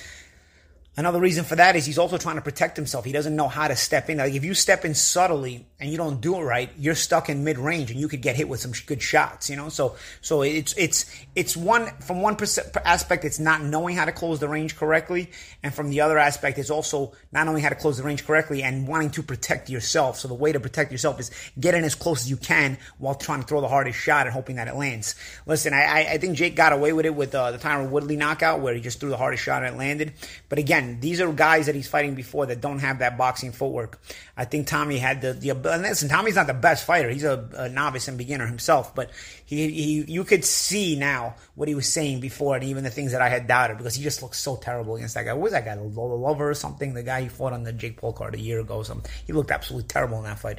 Another 0.99 1.21
reason 1.21 1.45
for 1.45 1.55
that 1.55 1.77
is 1.77 1.87
he's 1.87 1.97
also 1.97 2.19
trying 2.19 2.35
to 2.35 2.43
protect 2.43 2.77
himself. 2.77 3.05
He 3.05 3.13
doesn't 3.13 3.37
know 3.37 3.47
how 3.47 3.69
to 3.69 3.77
step 3.77 4.11
in. 4.11 4.19
Like 4.19 4.35
if 4.35 4.45
you 4.45 4.53
step 4.53 4.85
in 4.85 4.95
subtly 4.95 5.65
and 5.79 5.89
you 5.89 5.97
don't 5.97 6.21
do 6.21 6.35
it 6.35 6.43
right, 6.43 6.71
you're 6.77 6.97
stuck 6.97 7.29
in 7.29 7.45
mid 7.45 7.57
range 7.57 7.93
and 7.93 8.01
you 8.01 8.09
could 8.09 8.21
get 8.21 8.35
hit 8.35 8.49
with 8.49 8.59
some 8.59 8.73
good 8.85 9.01
shots. 9.01 9.49
You 9.49 9.55
know, 9.55 9.69
so 9.69 9.95
so 10.23 10.43
it's 10.43 10.77
it's 10.77 11.07
it's 11.37 11.57
one 11.57 11.87
from 12.01 12.21
one 12.21 12.37
aspect, 12.85 13.25
it's 13.25 13.39
not 13.39 13.63
knowing 13.63 13.95
how 13.95 14.07
to 14.07 14.11
close 14.11 14.41
the 14.41 14.49
range 14.49 14.75
correctly, 14.75 15.31
and 15.63 15.73
from 15.73 15.91
the 15.91 16.01
other 16.01 16.19
aspect, 16.19 16.59
it's 16.59 16.69
also 16.69 17.13
not 17.31 17.47
knowing 17.47 17.63
how 17.63 17.69
to 17.69 17.77
close 17.77 17.97
the 17.97 18.03
range 18.03 18.27
correctly 18.27 18.65
and 18.65 18.89
wanting 18.89 19.11
to 19.11 19.23
protect 19.23 19.71
yourself. 19.71 20.19
So 20.19 20.27
the 20.27 20.35
way 20.35 20.51
to 20.51 20.59
protect 20.59 20.91
yourself 20.91 21.21
is 21.21 21.31
get 21.61 21.77
in 21.77 21.85
as 21.85 21.95
close 21.95 22.23
as 22.23 22.31
you 22.31 22.37
can 22.37 22.77
while 22.99 23.15
trying 23.15 23.43
to 23.43 23.47
throw 23.47 23.61
the 23.61 23.69
hardest 23.69 24.01
shot 24.01 24.27
and 24.27 24.35
hoping 24.35 24.57
that 24.57 24.67
it 24.67 24.75
lands. 24.75 25.15
Listen, 25.47 25.75
I 25.75 26.15
I 26.15 26.19
think 26.19 26.37
Jake 26.37 26.57
got 26.57 26.73
away 26.73 26.93
with 26.93 27.07
it 27.07 27.15
with 27.15 27.33
uh, 27.37 27.53
the 27.53 27.59
Tyron 27.59 27.91
Woodley 27.91 28.17
knockout 28.17 28.59
where 28.59 28.75
he 28.75 28.81
just 28.81 28.99
threw 28.99 29.11
the 29.11 29.17
hardest 29.17 29.45
shot 29.45 29.63
and 29.63 29.77
it 29.77 29.79
landed. 29.79 30.15
But 30.49 30.59
again 30.59 30.88
these 31.01 31.21
are 31.21 31.33
guys 31.33 31.67
that 31.67 31.75
he's 31.75 31.89
fighting 31.89 32.15
before 32.15 32.47
that 32.47 32.61
don't 32.61 32.79
have 32.79 33.01
that 33.01 33.17
boxing 33.17 33.53
footwork. 33.53 34.01
I 34.37 34.45
think 34.45 34.67
Tommy 34.67 34.99
had 34.99 35.21
the, 35.21 35.33
the 35.33 35.51
and 35.51 35.83
listen, 35.83 36.09
Tommy's 36.09 36.37
not 36.37 36.47
the 36.47 36.55
best 36.55 36.85
fighter. 36.85 37.11
He's 37.11 37.25
a, 37.25 37.49
a, 37.55 37.69
novice 37.69 38.09
and 38.09 38.17
beginner 38.17 38.47
himself, 38.47 38.95
but 38.95 39.11
he, 39.45 39.71
he, 39.71 40.05
you 40.13 40.25
could 40.25 40.45
see 40.45 40.97
now 40.97 41.37
what 41.55 41.69
he 41.69 41.75
was 41.75 41.89
saying 41.89 42.21
before 42.21 42.57
and 42.57 42.65
even 42.65 42.85
the 42.85 42.91
things 42.91 43.13
that 43.13 43.23
I 43.23 43.29
had 43.29 43.47
doubted 43.47 43.79
because 43.79 43.95
he 43.95 44.03
just 44.03 44.23
looks 44.23 44.39
so 44.39 44.57
terrible 44.57 44.97
against 44.97 45.15
that 45.15 45.25
guy. 45.25 45.33
What 45.33 45.43
was 45.43 45.53
that 45.53 45.65
guy, 45.65 45.75
Lola 45.75 46.15
Lover 46.15 46.51
or 46.51 46.55
something? 46.55 46.95
The 46.95 47.03
guy 47.03 47.23
he 47.23 47.29
fought 47.29 47.53
on 47.53 47.65
the 47.65 47.73
Jake 47.73 47.99
Paul 47.99 48.13
card 48.13 48.35
a 48.35 48.41
year 48.41 48.61
ago. 48.61 48.83
Some 48.83 49.03
he 49.27 49.33
looked 49.33 49.51
absolutely 49.51 49.89
terrible 49.89 50.19
in 50.19 50.25
that 50.25 50.39
fight. 50.39 50.59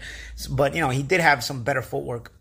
But 0.50 0.76
you 0.76 0.82
know, 0.82 0.90
he 0.90 1.04
did 1.04 1.22
have 1.22 1.44
some 1.44 1.64
better 1.64 1.82
footwork 1.82 2.32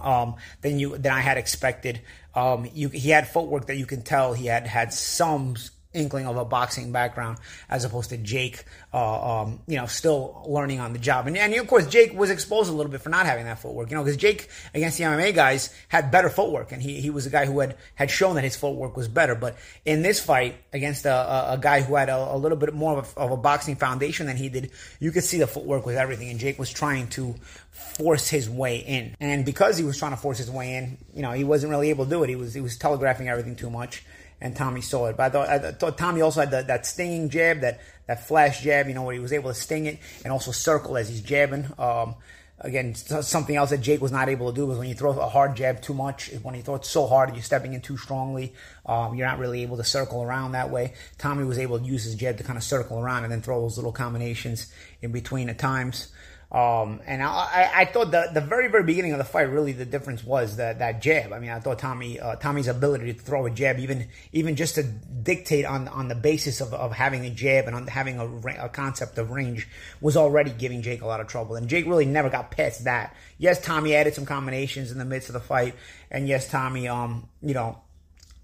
um, 0.00 0.36
than 0.60 0.78
you 0.78 0.96
than 0.96 1.12
I 1.12 1.20
had 1.20 1.38
expected. 1.38 2.00
Um, 2.34 2.68
you, 2.72 2.88
he 2.88 3.10
had 3.10 3.28
footwork 3.28 3.66
that 3.66 3.76
you 3.76 3.86
can 3.86 4.02
tell 4.02 4.32
he 4.32 4.46
had 4.46 4.66
had 4.66 4.92
some 4.92 5.54
inkling 5.94 6.26
of 6.26 6.36
a 6.36 6.44
boxing 6.44 6.92
background 6.92 7.38
as 7.68 7.84
opposed 7.84 8.10
to 8.10 8.16
Jake, 8.16 8.64
uh, 8.92 9.42
um, 9.42 9.60
you 9.66 9.76
know, 9.76 9.86
still 9.86 10.44
learning 10.46 10.80
on 10.80 10.92
the 10.92 10.98
job. 10.98 11.26
And, 11.26 11.36
and 11.36 11.54
of 11.54 11.66
course, 11.66 11.86
Jake 11.86 12.12
was 12.14 12.30
exposed 12.30 12.70
a 12.70 12.72
little 12.72 12.90
bit 12.90 13.00
for 13.00 13.08
not 13.08 13.26
having 13.26 13.44
that 13.46 13.58
footwork, 13.58 13.90
you 13.90 13.96
know, 13.96 14.04
because 14.04 14.16
Jake 14.16 14.48
against 14.74 14.98
the 14.98 15.04
MMA 15.04 15.34
guys 15.34 15.74
had 15.88 16.10
better 16.10 16.28
footwork, 16.28 16.72
and 16.72 16.82
he, 16.82 17.00
he 17.00 17.10
was 17.10 17.26
a 17.26 17.30
guy 17.30 17.46
who 17.46 17.60
had, 17.60 17.76
had 17.94 18.10
shown 18.10 18.34
that 18.34 18.44
his 18.44 18.56
footwork 18.56 18.96
was 18.96 19.08
better. 19.08 19.34
But 19.34 19.56
in 19.84 20.02
this 20.02 20.20
fight 20.20 20.56
against 20.72 21.06
a, 21.06 21.12
a, 21.12 21.52
a 21.54 21.58
guy 21.58 21.80
who 21.82 21.94
had 21.94 22.08
a, 22.08 22.16
a, 22.16 22.36
little 22.36 22.58
bit 22.58 22.74
more 22.74 22.98
of 22.98 23.16
a, 23.16 23.20
of 23.20 23.30
a 23.30 23.36
boxing 23.36 23.76
foundation 23.76 24.26
than 24.26 24.36
he 24.36 24.48
did, 24.48 24.70
you 25.00 25.12
could 25.12 25.24
see 25.24 25.38
the 25.38 25.46
footwork 25.46 25.86
was 25.86 25.96
everything, 25.96 26.28
and 26.30 26.38
Jake 26.38 26.58
was 26.58 26.70
trying 26.70 27.08
to 27.08 27.34
force 27.74 28.28
his 28.28 28.48
way 28.48 28.78
in. 28.78 29.16
And 29.20 29.44
because 29.44 29.76
he 29.76 29.84
was 29.84 29.98
trying 29.98 30.12
to 30.12 30.16
force 30.16 30.38
his 30.38 30.50
way 30.50 30.74
in, 30.74 30.98
you 31.14 31.22
know, 31.22 31.32
he 31.32 31.44
wasn't 31.44 31.70
really 31.70 31.90
able 31.90 32.04
to 32.04 32.10
do 32.10 32.22
it. 32.22 32.28
He 32.28 32.36
was 32.36 32.54
he 32.54 32.60
was 32.60 32.76
telegraphing 32.76 33.28
everything 33.28 33.56
too 33.56 33.70
much, 33.70 34.04
and 34.44 34.54
Tommy 34.54 34.82
saw 34.82 35.06
it. 35.06 35.16
But 35.16 35.24
I 35.24 35.30
thought, 35.30 35.48
I 35.48 35.72
thought 35.72 35.96
Tommy 35.96 36.20
also 36.20 36.40
had 36.40 36.50
the, 36.50 36.62
that 36.64 36.84
stinging 36.84 37.30
jab, 37.30 37.60
that 37.60 37.80
that 38.06 38.28
flash 38.28 38.60
jab, 38.60 38.86
you 38.86 38.94
know, 38.94 39.02
where 39.02 39.14
he 39.14 39.18
was 39.18 39.32
able 39.32 39.48
to 39.48 39.54
sting 39.54 39.86
it 39.86 39.98
and 40.22 40.30
also 40.30 40.52
circle 40.52 40.98
as 40.98 41.08
he's 41.08 41.22
jabbing. 41.22 41.66
Um, 41.78 42.14
again, 42.60 42.94
something 42.94 43.56
else 43.56 43.70
that 43.70 43.80
Jake 43.80 44.02
was 44.02 44.12
not 44.12 44.28
able 44.28 44.52
to 44.52 44.54
do 44.54 44.66
was 44.66 44.78
when 44.78 44.86
you 44.86 44.94
throw 44.94 45.12
a 45.18 45.28
hard 45.30 45.56
jab 45.56 45.80
too 45.80 45.94
much, 45.94 46.30
when 46.42 46.54
you 46.54 46.60
throw 46.60 46.74
it 46.74 46.84
so 46.84 47.06
hard, 47.06 47.30
and 47.30 47.38
you're 47.38 47.42
stepping 47.42 47.72
in 47.72 47.80
too 47.80 47.96
strongly, 47.96 48.52
um, 48.84 49.14
you're 49.14 49.26
not 49.26 49.38
really 49.38 49.62
able 49.62 49.78
to 49.78 49.84
circle 49.84 50.22
around 50.22 50.52
that 50.52 50.68
way. 50.68 50.92
Tommy 51.16 51.44
was 51.44 51.58
able 51.58 51.78
to 51.78 51.84
use 51.84 52.04
his 52.04 52.14
jab 52.14 52.36
to 52.36 52.44
kind 52.44 52.58
of 52.58 52.62
circle 52.62 52.98
around 52.98 53.24
and 53.24 53.32
then 53.32 53.40
throw 53.40 53.62
those 53.62 53.78
little 53.78 53.92
combinations 53.92 54.70
in 55.00 55.10
between 55.10 55.48
at 55.48 55.58
times. 55.58 56.12
Um, 56.54 57.00
and 57.04 57.20
I, 57.20 57.68
I, 57.74 57.84
thought 57.84 58.12
the, 58.12 58.30
the 58.32 58.40
very, 58.40 58.68
very 58.68 58.84
beginning 58.84 59.10
of 59.10 59.18
the 59.18 59.24
fight, 59.24 59.50
really 59.50 59.72
the 59.72 59.84
difference 59.84 60.22
was 60.22 60.58
that, 60.58 60.78
that 60.78 61.02
jab. 61.02 61.32
I 61.32 61.40
mean, 61.40 61.50
I 61.50 61.58
thought 61.58 61.80
Tommy, 61.80 62.20
uh, 62.20 62.36
Tommy's 62.36 62.68
ability 62.68 63.12
to 63.12 63.18
throw 63.18 63.46
a 63.46 63.50
jab, 63.50 63.80
even, 63.80 64.06
even 64.32 64.54
just 64.54 64.76
to 64.76 64.84
dictate 64.84 65.64
on, 65.64 65.88
on 65.88 66.06
the 66.06 66.14
basis 66.14 66.60
of, 66.60 66.72
of 66.72 66.92
having 66.92 67.24
a 67.24 67.30
jab 67.30 67.66
and 67.66 67.74
on 67.74 67.88
having 67.88 68.20
a, 68.20 68.66
a 68.66 68.68
concept 68.68 69.18
of 69.18 69.32
range 69.32 69.66
was 70.00 70.16
already 70.16 70.52
giving 70.52 70.80
Jake 70.80 71.02
a 71.02 71.06
lot 71.06 71.20
of 71.20 71.26
trouble. 71.26 71.56
And 71.56 71.68
Jake 71.68 71.86
really 71.86 72.06
never 72.06 72.30
got 72.30 72.52
past 72.52 72.84
that. 72.84 73.16
Yes, 73.36 73.60
Tommy 73.60 73.96
added 73.96 74.14
some 74.14 74.24
combinations 74.24 74.92
in 74.92 74.98
the 74.98 75.04
midst 75.04 75.28
of 75.30 75.32
the 75.32 75.40
fight. 75.40 75.74
And 76.08 76.28
yes, 76.28 76.48
Tommy, 76.48 76.86
um, 76.86 77.28
you 77.42 77.54
know, 77.54 77.80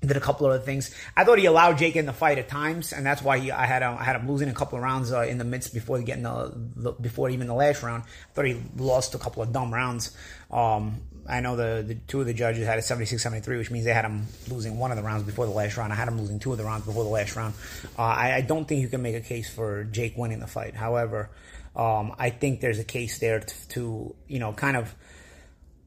did 0.00 0.16
a 0.16 0.20
couple 0.20 0.46
of 0.46 0.52
other 0.52 0.62
things. 0.62 0.94
I 1.16 1.24
thought 1.24 1.38
he 1.38 1.46
allowed 1.46 1.78
Jake 1.78 1.96
in 1.96 2.06
the 2.06 2.12
fight 2.12 2.38
at 2.38 2.48
times, 2.48 2.92
and 2.92 3.04
that's 3.04 3.22
why 3.22 3.38
he, 3.38 3.50
I 3.50 3.66
had 3.66 3.82
him, 3.82 3.96
I 3.98 4.04
had 4.04 4.16
him 4.16 4.28
losing 4.28 4.48
a 4.48 4.54
couple 4.54 4.78
of 4.78 4.84
rounds 4.84 5.12
uh, 5.12 5.22
in 5.22 5.38
the 5.38 5.44
midst 5.44 5.74
before 5.74 6.00
getting 6.00 6.22
the, 6.22 6.52
the, 6.76 6.92
before 6.92 7.28
even 7.28 7.46
the 7.46 7.54
last 7.54 7.82
round. 7.82 8.04
I 8.04 8.32
thought 8.34 8.46
he 8.46 8.60
lost 8.76 9.14
a 9.14 9.18
couple 9.18 9.42
of 9.42 9.52
dumb 9.52 9.72
rounds. 9.72 10.16
Um, 10.50 11.02
I 11.28 11.40
know 11.40 11.54
the, 11.54 11.84
the 11.86 11.94
two 11.94 12.20
of 12.20 12.26
the 12.26 12.32
judges 12.32 12.66
had 12.66 12.78
a 12.78 12.82
76-73, 12.82 13.58
which 13.58 13.70
means 13.70 13.84
they 13.84 13.92
had 13.92 14.04
him 14.04 14.26
losing 14.48 14.78
one 14.78 14.90
of 14.90 14.96
the 14.96 15.02
rounds 15.02 15.24
before 15.24 15.46
the 15.46 15.52
last 15.52 15.76
round. 15.76 15.92
I 15.92 15.96
had 15.96 16.08
him 16.08 16.18
losing 16.18 16.38
two 16.38 16.52
of 16.52 16.58
the 16.58 16.64
rounds 16.64 16.86
before 16.86 17.04
the 17.04 17.10
last 17.10 17.36
round. 17.36 17.54
Uh, 17.98 18.02
I, 18.02 18.36
I, 18.36 18.40
don't 18.40 18.66
think 18.66 18.80
you 18.80 18.88
can 18.88 19.02
make 19.02 19.14
a 19.14 19.20
case 19.20 19.48
for 19.52 19.84
Jake 19.84 20.16
winning 20.16 20.40
the 20.40 20.46
fight. 20.46 20.74
However, 20.74 21.30
um, 21.76 22.14
I 22.18 22.30
think 22.30 22.60
there's 22.60 22.78
a 22.78 22.84
case 22.84 23.18
there 23.18 23.40
to, 23.40 23.68
to 23.68 24.16
you 24.26 24.38
know 24.38 24.52
kind 24.52 24.76
of 24.76 24.92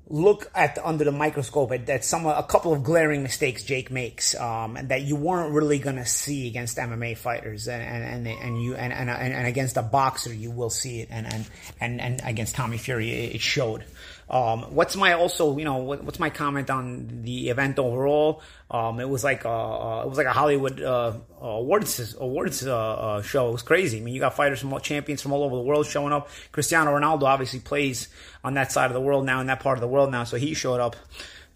look 0.10 0.52
at 0.54 0.78
under 0.84 1.06
the 1.06 1.12
microscope 1.12 1.72
at, 1.72 1.90
at 1.90 2.04
some 2.04 2.26
a 2.26 2.44
couple 2.44 2.74
of 2.74 2.84
glaring 2.84 3.24
mistakes 3.24 3.64
Jake 3.64 3.90
makes, 3.90 4.36
um, 4.36 4.76
and 4.76 4.90
that 4.90 5.02
you 5.02 5.16
weren't 5.16 5.54
really 5.54 5.80
gonna 5.80 6.06
see 6.06 6.48
against 6.48 6.78
MMA 6.78 7.18
fighters, 7.18 7.68
and 7.68 7.82
and 7.82 8.28
and, 8.28 8.40
and 8.40 8.62
you 8.62 8.76
and, 8.76 8.92
and 8.94 9.10
and 9.10 9.48
against 9.48 9.78
a 9.78 9.82
boxer 9.82 10.34
you 10.34 10.52
will 10.52 10.70
see 10.70 11.02
it, 11.02 11.10
and 11.12 11.26
and 11.32 11.46
and, 11.80 12.02
and 12.02 12.22
against 12.26 12.56
Tommy 12.56 12.78
Fury 12.78 13.12
it 13.12 13.42
showed. 13.42 13.86
Um, 14.34 14.64
what's 14.74 14.96
my 14.96 15.14
also, 15.14 15.56
you 15.60 15.64
know, 15.64 15.78
what, 15.78 16.04
what's 16.04 16.18
my 16.18 16.32
comment 16.32 16.72
on 16.72 17.22
the 17.22 17.50
event 17.50 17.78
overall? 17.78 18.42
Um, 18.72 19.00
it 19.00 19.08
was 19.08 19.24
like 19.24 19.46
a, 19.46 19.50
uh, 19.50 20.02
it 20.04 20.10
was 20.10 20.18
like 20.18 20.26
a 20.26 20.34
Hollywood 20.34 20.82
uh, 20.82 21.14
awards 21.40 22.16
awards 22.20 22.66
uh, 22.66 22.76
uh, 22.76 23.22
show. 23.22 23.50
It 23.50 23.52
was 23.52 23.62
crazy. 23.62 24.00
I 24.00 24.02
mean, 24.02 24.16
you 24.16 24.20
got 24.20 24.36
fighters 24.36 24.60
from 24.60 24.76
champions 24.80 25.22
from 25.22 25.34
all 25.34 25.44
over 25.44 25.56
the 25.56 25.62
world 25.62 25.86
showing 25.86 26.12
up. 26.12 26.30
Cristiano 26.52 26.98
Ronaldo 26.98 27.26
obviously 27.26 27.60
plays 27.60 28.08
on 28.44 28.56
that 28.56 28.72
side 28.72 28.88
of 28.88 28.96
the 28.96 29.02
world 29.02 29.24
now, 29.24 29.40
in 29.40 29.46
that 29.46 29.60
part 29.60 29.78
of 29.78 29.82
the 29.82 29.88
world 29.88 30.10
now, 30.10 30.24
so 30.24 30.36
he 30.36 30.56
showed 30.56 30.80
up 30.80 30.96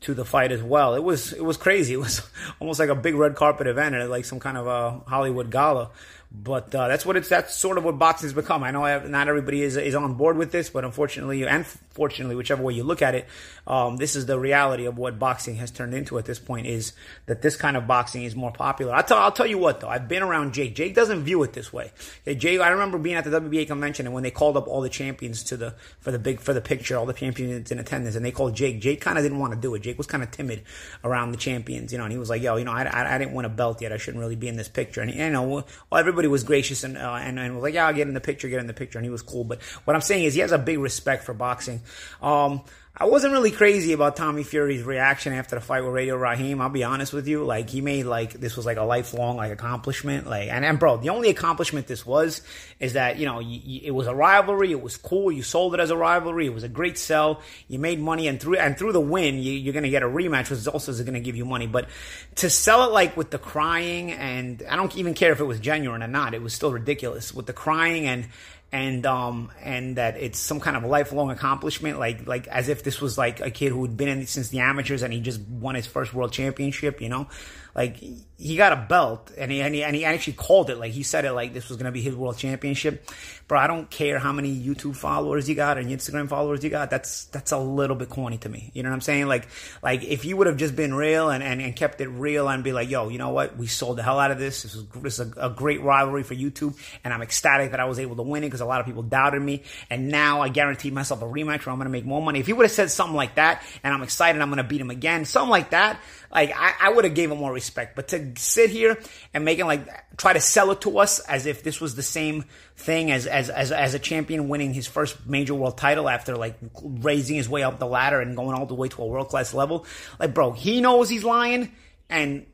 to 0.02 0.14
the 0.14 0.24
fight 0.24 0.52
as 0.52 0.62
well. 0.62 0.94
It 0.94 1.04
was 1.04 1.34
it 1.34 1.44
was 1.44 1.58
crazy. 1.58 1.94
It 1.98 2.00
was 2.00 2.22
almost 2.60 2.80
like 2.80 2.90
a 2.90 2.96
big 2.96 3.16
red 3.16 3.34
carpet 3.34 3.66
event, 3.66 3.96
and 3.96 4.08
like 4.08 4.26
some 4.26 4.40
kind 4.40 4.56
of 4.56 4.68
a 4.68 5.00
Hollywood 5.10 5.50
gala. 5.50 5.90
But 6.30 6.76
uh, 6.76 6.90
that's 6.90 7.06
what 7.06 7.16
it's. 7.16 7.30
That's 7.30 7.56
sort 7.56 7.78
of 7.78 7.86
what 7.86 7.98
boxing 7.98 8.26
has 8.28 8.34
become. 8.34 8.62
I 8.62 8.72
know 8.72 8.82
not 9.08 9.30
everybody 9.30 9.62
is 9.62 9.78
is 9.78 9.96
on 9.96 10.16
board 10.16 10.38
with 10.38 10.52
this, 10.52 10.70
but 10.70 10.84
unfortunately, 10.84 11.48
and 11.48 11.66
fortunately, 11.66 12.36
whichever 12.36 12.62
way 12.62 12.74
you 12.74 12.84
look 12.84 13.02
at 13.02 13.16
it, 13.16 13.28
um, 13.66 13.96
this 13.96 14.14
is 14.14 14.26
the 14.26 14.38
reality 14.38 14.86
of 14.86 14.98
what 14.98 15.20
boxing 15.20 15.56
has 15.56 15.72
turned 15.72 15.94
into 15.94 16.18
at 16.18 16.26
this 16.26 16.38
point. 16.38 16.68
Is 16.68 16.92
that 17.28 17.42
this 17.42 17.56
kind 17.56 17.78
of 17.78 17.88
boxing 17.88 18.24
is 18.24 18.36
more 18.36 18.52
popular? 18.52 18.94
I'll 18.94 19.04
tell. 19.04 19.18
I'll 19.18 19.32
tell 19.32 19.48
you 19.48 19.58
what 19.58 19.80
though. 19.80 19.88
I've 19.88 20.10
been 20.10 20.22
around 20.22 20.54
Jake. 20.54 20.76
Jake 20.76 20.94
doesn't 20.94 21.24
view 21.24 21.44
it 21.44 21.54
this 21.54 21.72
way. 21.72 21.94
Okay, 22.24 22.36
Jake. 22.36 22.60
I 22.60 22.70
remember 22.70 22.98
being 22.98 23.16
at 23.16 23.24
the 23.24 23.30
WBA 23.30 23.66
convention 23.66 24.06
and 24.06 24.14
when 24.14 24.24
they 24.24 24.32
called 24.32 24.58
up 24.58 24.68
all 24.68 24.82
the 24.82 24.90
champions 24.90 25.44
to 25.44 25.56
the 25.56 25.76
for 26.02 26.12
the 26.12 26.20
big 26.20 26.42
for 26.42 26.54
the 26.54 26.62
picture, 26.62 26.98
all 26.98 27.06
the 27.06 27.14
champions 27.14 27.72
in 27.72 27.80
attendance, 27.80 28.18
and 28.18 28.26
they 28.26 28.32
called 28.32 28.54
Jake. 28.54 28.82
Jake 28.82 29.00
kind 29.00 29.18
of 29.18 29.24
didn't 29.24 29.40
want 29.40 29.54
to 29.54 29.60
do 29.60 29.74
it. 29.76 29.82
Jake 29.82 29.98
was 29.98 30.08
kind 30.08 30.24
of 30.24 30.32
timid 30.32 30.64
around 31.06 31.32
the 31.32 31.38
champions, 31.38 31.94
you 31.94 31.98
know, 31.98 32.04
and 32.04 32.12
he 32.12 32.20
was 32.20 32.30
like, 32.30 32.42
"Yo, 32.42 32.58
you 32.58 32.66
know, 32.66 32.74
I, 32.74 32.84
I, 32.84 33.16
I 33.16 33.18
didn't 33.18 33.32
want 33.32 33.46
a 33.48 33.50
belt 33.50 33.82
yet. 33.82 33.94
I 33.94 33.98
shouldn't 33.98 34.20
really 34.20 34.36
be 34.36 34.50
in 34.50 34.58
this 34.58 34.68
picture." 34.68 35.00
And 35.00 35.10
you 35.14 35.30
know, 35.30 35.44
well, 35.44 35.66
everybody 35.94 36.17
was 36.26 36.44
gracious 36.44 36.84
and 36.84 36.98
uh, 36.98 37.14
and, 37.14 37.38
and 37.38 37.54
was 37.54 37.62
like, 37.62 37.76
yeah, 37.76 37.86
I'll 37.86 37.94
get 37.94 38.08
in 38.08 38.16
the 38.16 38.22
picture, 38.22 38.50
get 38.50 38.60
in 38.60 38.68
the 38.68 38.74
picture, 38.74 38.98
and 38.98 39.06
he 39.06 39.12
was 39.12 39.22
cool. 39.22 39.44
But 39.44 39.62
what 39.86 39.96
I'm 39.96 40.02
saying 40.02 40.24
is, 40.24 40.34
he 40.34 40.40
has 40.40 40.52
a 40.52 40.58
big 40.58 40.80
respect 40.80 41.24
for 41.24 41.34
boxing. 41.34 41.82
Um, 42.22 42.64
I 43.00 43.06
wasn't 43.06 43.34
really 43.34 43.52
crazy 43.52 43.94
about 43.94 44.16
Tommy 44.16 44.42
Fury's 44.42 44.82
reaction 44.82 45.32
after 45.32 45.54
the 45.54 45.62
fight 45.62 45.84
with 45.84 45.94
Radio 45.94 46.18
Raheem. 46.18 46.60
I'll 46.60 46.70
be 46.70 46.84
honest 46.84 47.14
with 47.14 47.28
you. 47.28 47.44
Like 47.44 47.70
he 47.70 47.80
made 47.80 48.08
like 48.08 48.34
this 48.34 48.58
was 48.58 48.66
like 48.66 48.78
a 48.78 48.84
lifelong 48.84 49.38
like 49.38 49.52
accomplishment. 49.52 50.26
Like 50.26 50.50
and, 50.50 50.66
and 50.66 50.80
bro, 50.80 50.98
the 50.98 51.10
only 51.10 51.30
accomplishment 51.30 51.86
this 51.86 52.08
was 52.08 52.42
is 52.80 52.94
that 52.94 53.20
you 53.20 53.28
know 53.28 53.40
it 53.40 53.92
was 53.94 54.08
a 54.08 54.16
rivalry. 54.16 54.72
It 54.72 54.82
was 54.82 54.98
cool. 54.98 55.32
You 55.32 55.44
sold 55.44 55.76
it 55.76 55.80
as 55.80 55.92
a 55.92 55.96
rivalry. 55.96 56.48
It 56.48 56.54
was 56.56 56.64
a 56.64 56.70
great 56.70 56.98
sell. 56.98 57.42
You 57.68 57.78
made 57.78 58.00
money 58.00 58.28
and 58.28 58.42
through 58.42 58.58
and 58.58 58.76
through 58.76 58.94
the 58.94 59.02
win, 59.02 59.38
you, 59.38 59.70
are 59.70 59.74
gonna 59.74 59.90
get 59.90 60.02
a 60.02 60.08
rematch, 60.08 60.50
which 60.50 60.68
also 60.68 60.92
is 60.92 61.00
gonna 61.02 61.20
give 61.20 61.36
you 61.36 61.46
money. 61.46 61.68
But 61.68 61.90
to 62.38 62.50
sell 62.50 62.84
it 62.84 62.92
like 62.92 63.16
with 63.16 63.30
the 63.30 63.38
crying 63.38 64.12
and 64.12 64.64
I 64.68 64.76
don't 64.76 64.96
even 64.98 65.14
care 65.14 65.32
if 65.34 65.40
it 65.40 65.46
was 65.46 65.60
genuine 65.60 66.02
or 66.02 66.08
not. 66.08 66.34
It 66.34 66.42
was 66.42 66.56
still 66.56 66.72
ridiculous 66.72 67.32
with 67.32 67.46
the 67.46 67.54
crying 67.54 68.08
and 68.08 68.28
and 68.72 69.06
um 69.06 69.50
and 69.64 69.96
that 69.96 70.18
it's 70.18 70.38
some 70.38 70.60
kind 70.60 70.76
of 70.76 70.84
lifelong 70.84 71.30
accomplishment 71.30 72.00
like 72.00 72.28
like 72.28 72.48
as 72.48 72.68
if 72.68 72.84
this 72.84 73.00
was 73.00 73.18
like 73.18 73.40
a 73.40 73.50
kid 73.50 73.70
who 73.72 73.82
had 73.84 73.96
been 73.96 74.10
in 74.10 74.28
since 74.28 74.50
the 74.50 74.60
amateurs 74.60 75.04
and 75.04 75.14
he 75.14 75.22
just 75.22 75.40
won 75.42 75.76
his 75.76 75.86
first 75.86 76.14
world 76.14 76.34
championship 76.34 77.02
you 77.02 77.08
know 77.08 77.28
like 77.78 77.98
he 78.40 78.56
got 78.56 78.74
a 78.74 78.76
belt 78.76 79.32
and 79.38 79.52
he, 79.52 79.62
and 79.62 79.74
he, 79.74 79.84
and 79.84 79.96
he 79.96 80.04
actually 80.04 80.34
called 80.34 80.70
it. 80.70 80.78
Like 80.78 80.92
he 80.92 81.04
said 81.04 81.26
it 81.26 81.32
like 81.34 81.54
this 81.54 81.70
was 81.70 81.78
going 81.78 81.86
to 81.86 81.92
be 81.92 82.02
his 82.02 82.16
world 82.16 82.38
championship. 82.38 83.08
Bro 83.48 83.60
i 83.60 83.68
don't 83.68 83.90
care 83.90 84.20
how 84.20 84.34
many 84.34 84.54
youtube 84.54 84.94
followers 84.94 85.48
you 85.48 85.56
got 85.56 85.78
and 85.78 85.90
instagram 85.90 86.28
followers 86.28 86.64
you 86.64 86.70
got. 86.70 86.90
That's 86.90 87.26
that's 87.26 87.54
a 87.54 87.58
little 87.58 87.96
bit 87.96 88.10
corny 88.10 88.38
to 88.40 88.50
me. 88.50 88.72
You 88.74 88.84
know 88.84 88.90
what 88.90 88.96
i'm 88.96 89.02
saying? 89.02 89.28
Like 89.28 89.48
like 89.82 90.04
if 90.04 90.26
you 90.26 90.36
would 90.36 90.48
have 90.48 90.58
just 90.58 90.76
been 90.76 90.94
real 90.94 91.30
and, 91.30 91.42
and, 91.42 91.62
and 91.62 91.74
kept 91.74 92.02
it 92.02 92.10
real 92.10 92.50
and 92.50 92.62
be 92.64 92.74
like 92.74 92.90
yo 92.90 93.08
you 93.08 93.18
know 93.18 93.30
what? 93.30 93.56
We 93.56 93.68
sold 93.68 94.00
the 94.00 94.04
hell 94.04 94.20
out 94.20 94.32
of 94.32 94.40
this. 94.40 94.64
This 94.64 94.76
is, 94.76 94.86
this 95.02 95.20
is 95.20 95.32
a, 95.38 95.48
a 95.48 95.50
great 95.50 95.82
rivalry 95.82 96.24
for 96.24 96.36
youtube. 96.36 96.78
And 97.06 97.14
i'm 97.14 97.22
ecstatic 97.22 97.72
that 97.72 97.80
i 97.80 97.86
was 97.86 98.00
able 98.00 98.18
to 98.18 98.24
win 98.24 98.44
it 98.44 98.48
because 98.48 98.62
a 98.62 98.66
lot 98.66 98.82
of 98.82 98.86
people 98.86 99.04
doubted 99.04 99.42
me. 99.42 99.64
And 99.90 100.10
now 100.10 100.42
i 100.42 100.50
guarantee 100.50 100.92
myself 100.92 101.22
a 101.22 101.26
rematch 101.26 101.66
where 101.66 101.72
i'm 101.72 101.80
going 101.80 101.86
to 101.86 101.90
make 101.90 102.06
more 102.06 102.22
money. 102.22 102.40
If 102.40 102.48
he 102.48 102.54
would 102.54 102.66
have 102.66 102.72
said 102.72 102.92
something 102.92 103.16
like 103.16 103.36
that 103.36 103.64
and 103.84 103.94
i'm 103.94 104.04
excited 104.04 104.42
i'm 104.42 104.50
going 104.50 104.58
to 104.58 104.64
beat 104.64 104.82
him 104.82 104.90
again 104.90 105.24
something 105.24 105.50
like 105.50 105.70
that 105.70 106.02
like 106.32 106.52
I, 106.56 106.74
I 106.82 106.90
would 106.90 107.06
have 107.06 107.14
gave 107.14 107.32
him 107.32 107.38
more 107.38 107.52
respect, 107.52 107.96
but 107.96 108.10
to 108.10 108.34
sit 108.38 108.70
here 108.70 108.98
and 109.34 109.46
make 109.46 109.60
him 109.60 109.68
like 109.68 110.18
try 110.18 110.34
to 110.34 110.40
sell 110.40 110.72
it 110.72 110.82
to 110.82 111.00
us 111.00 111.20
as 111.20 111.46
if 111.46 111.64
this 111.64 111.80
was 111.80 111.96
the 111.96 112.04
same 112.04 112.46
thing 112.76 113.12
as 113.12 113.28
as 113.28 113.50
as, 113.50 113.72
as 113.72 113.94
a 113.94 114.00
champion 114.00 114.50
winning 114.50 114.74
his 114.74 114.88
first 114.88 115.26
major 115.28 115.54
world 115.54 115.78
title 115.78 116.10
after 116.10 116.36
like 116.36 116.58
raising 116.82 117.36
his 117.36 117.48
way 117.48 117.64
up 117.64 117.80
the 117.80 117.88
ladder 117.88 118.20
and 118.20 118.36
going 118.36 118.58
all 118.58 118.66
the 118.66 118.76
way 118.76 118.88
to 118.90 119.02
a 119.02 119.06
world 119.06 119.30
class 119.30 119.54
level. 119.54 119.86
Like, 120.20 120.34
bro, 120.34 120.52
he 120.52 120.82
knows 120.82 121.10
he's 121.10 121.24
lying, 121.24 121.72
and 122.10 122.46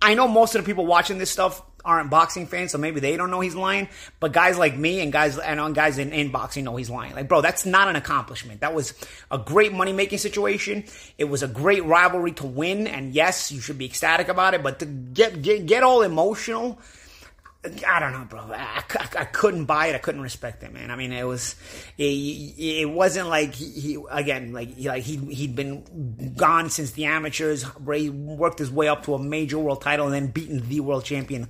I 0.00 0.14
know 0.14 0.28
most 0.28 0.54
of 0.54 0.62
the 0.62 0.66
people 0.66 0.84
watching 0.84 1.18
this 1.18 1.30
stuff 1.30 1.62
aren't 1.84 2.10
boxing 2.10 2.46
fans, 2.46 2.72
so 2.72 2.78
maybe 2.78 3.00
they 3.00 3.16
don't 3.16 3.30
know 3.30 3.40
he's 3.40 3.54
lying. 3.54 3.88
But 4.20 4.32
guys 4.32 4.58
like 4.58 4.76
me 4.76 5.00
and 5.00 5.12
guys 5.12 5.38
and 5.38 5.74
guys 5.74 5.98
in, 5.98 6.12
in 6.12 6.30
boxing 6.30 6.64
know 6.64 6.76
he's 6.76 6.90
lying. 6.90 7.14
Like, 7.14 7.28
bro, 7.28 7.40
that's 7.40 7.66
not 7.66 7.88
an 7.88 7.96
accomplishment. 7.96 8.60
That 8.60 8.74
was 8.74 8.94
a 9.30 9.38
great 9.38 9.72
money 9.72 9.92
making 9.92 10.18
situation. 10.18 10.84
It 11.18 11.24
was 11.24 11.42
a 11.42 11.48
great 11.48 11.84
rivalry 11.84 12.32
to 12.32 12.46
win, 12.46 12.86
and 12.86 13.14
yes, 13.14 13.52
you 13.52 13.60
should 13.60 13.78
be 13.78 13.86
ecstatic 13.86 14.28
about 14.28 14.54
it. 14.54 14.62
But 14.62 14.78
to 14.80 14.86
get 14.86 15.42
get, 15.42 15.66
get 15.66 15.82
all 15.82 16.02
emotional. 16.02 16.78
I 17.86 18.00
don't 18.00 18.12
know, 18.12 18.24
bro. 18.24 18.40
I, 18.40 18.82
I, 18.90 19.08
I, 19.20 19.24
couldn't 19.24 19.66
buy 19.66 19.86
it. 19.86 19.94
I 19.94 19.98
couldn't 19.98 20.20
respect 20.20 20.64
it, 20.64 20.72
man. 20.72 20.90
I 20.90 20.96
mean, 20.96 21.12
it 21.12 21.22
was, 21.22 21.54
it, 21.96 22.02
it 22.02 22.90
wasn't 22.90 23.28
like 23.28 23.54
he, 23.54 23.70
he 23.70 24.04
again, 24.10 24.52
like 24.52 24.74
he, 24.74 24.88
like 24.88 25.04
he 25.04 25.16
he'd 25.16 25.54
been 25.54 26.34
gone 26.36 26.70
since 26.70 26.90
the 26.92 27.04
amateurs, 27.04 27.62
Where 27.62 27.96
he 27.96 28.10
worked 28.10 28.58
his 28.58 28.70
way 28.70 28.88
up 28.88 29.04
to 29.04 29.14
a 29.14 29.18
major 29.18 29.60
world 29.60 29.80
title, 29.80 30.06
and 30.06 30.14
then 30.14 30.26
beaten 30.32 30.68
the 30.68 30.80
world 30.80 31.04
champion 31.04 31.46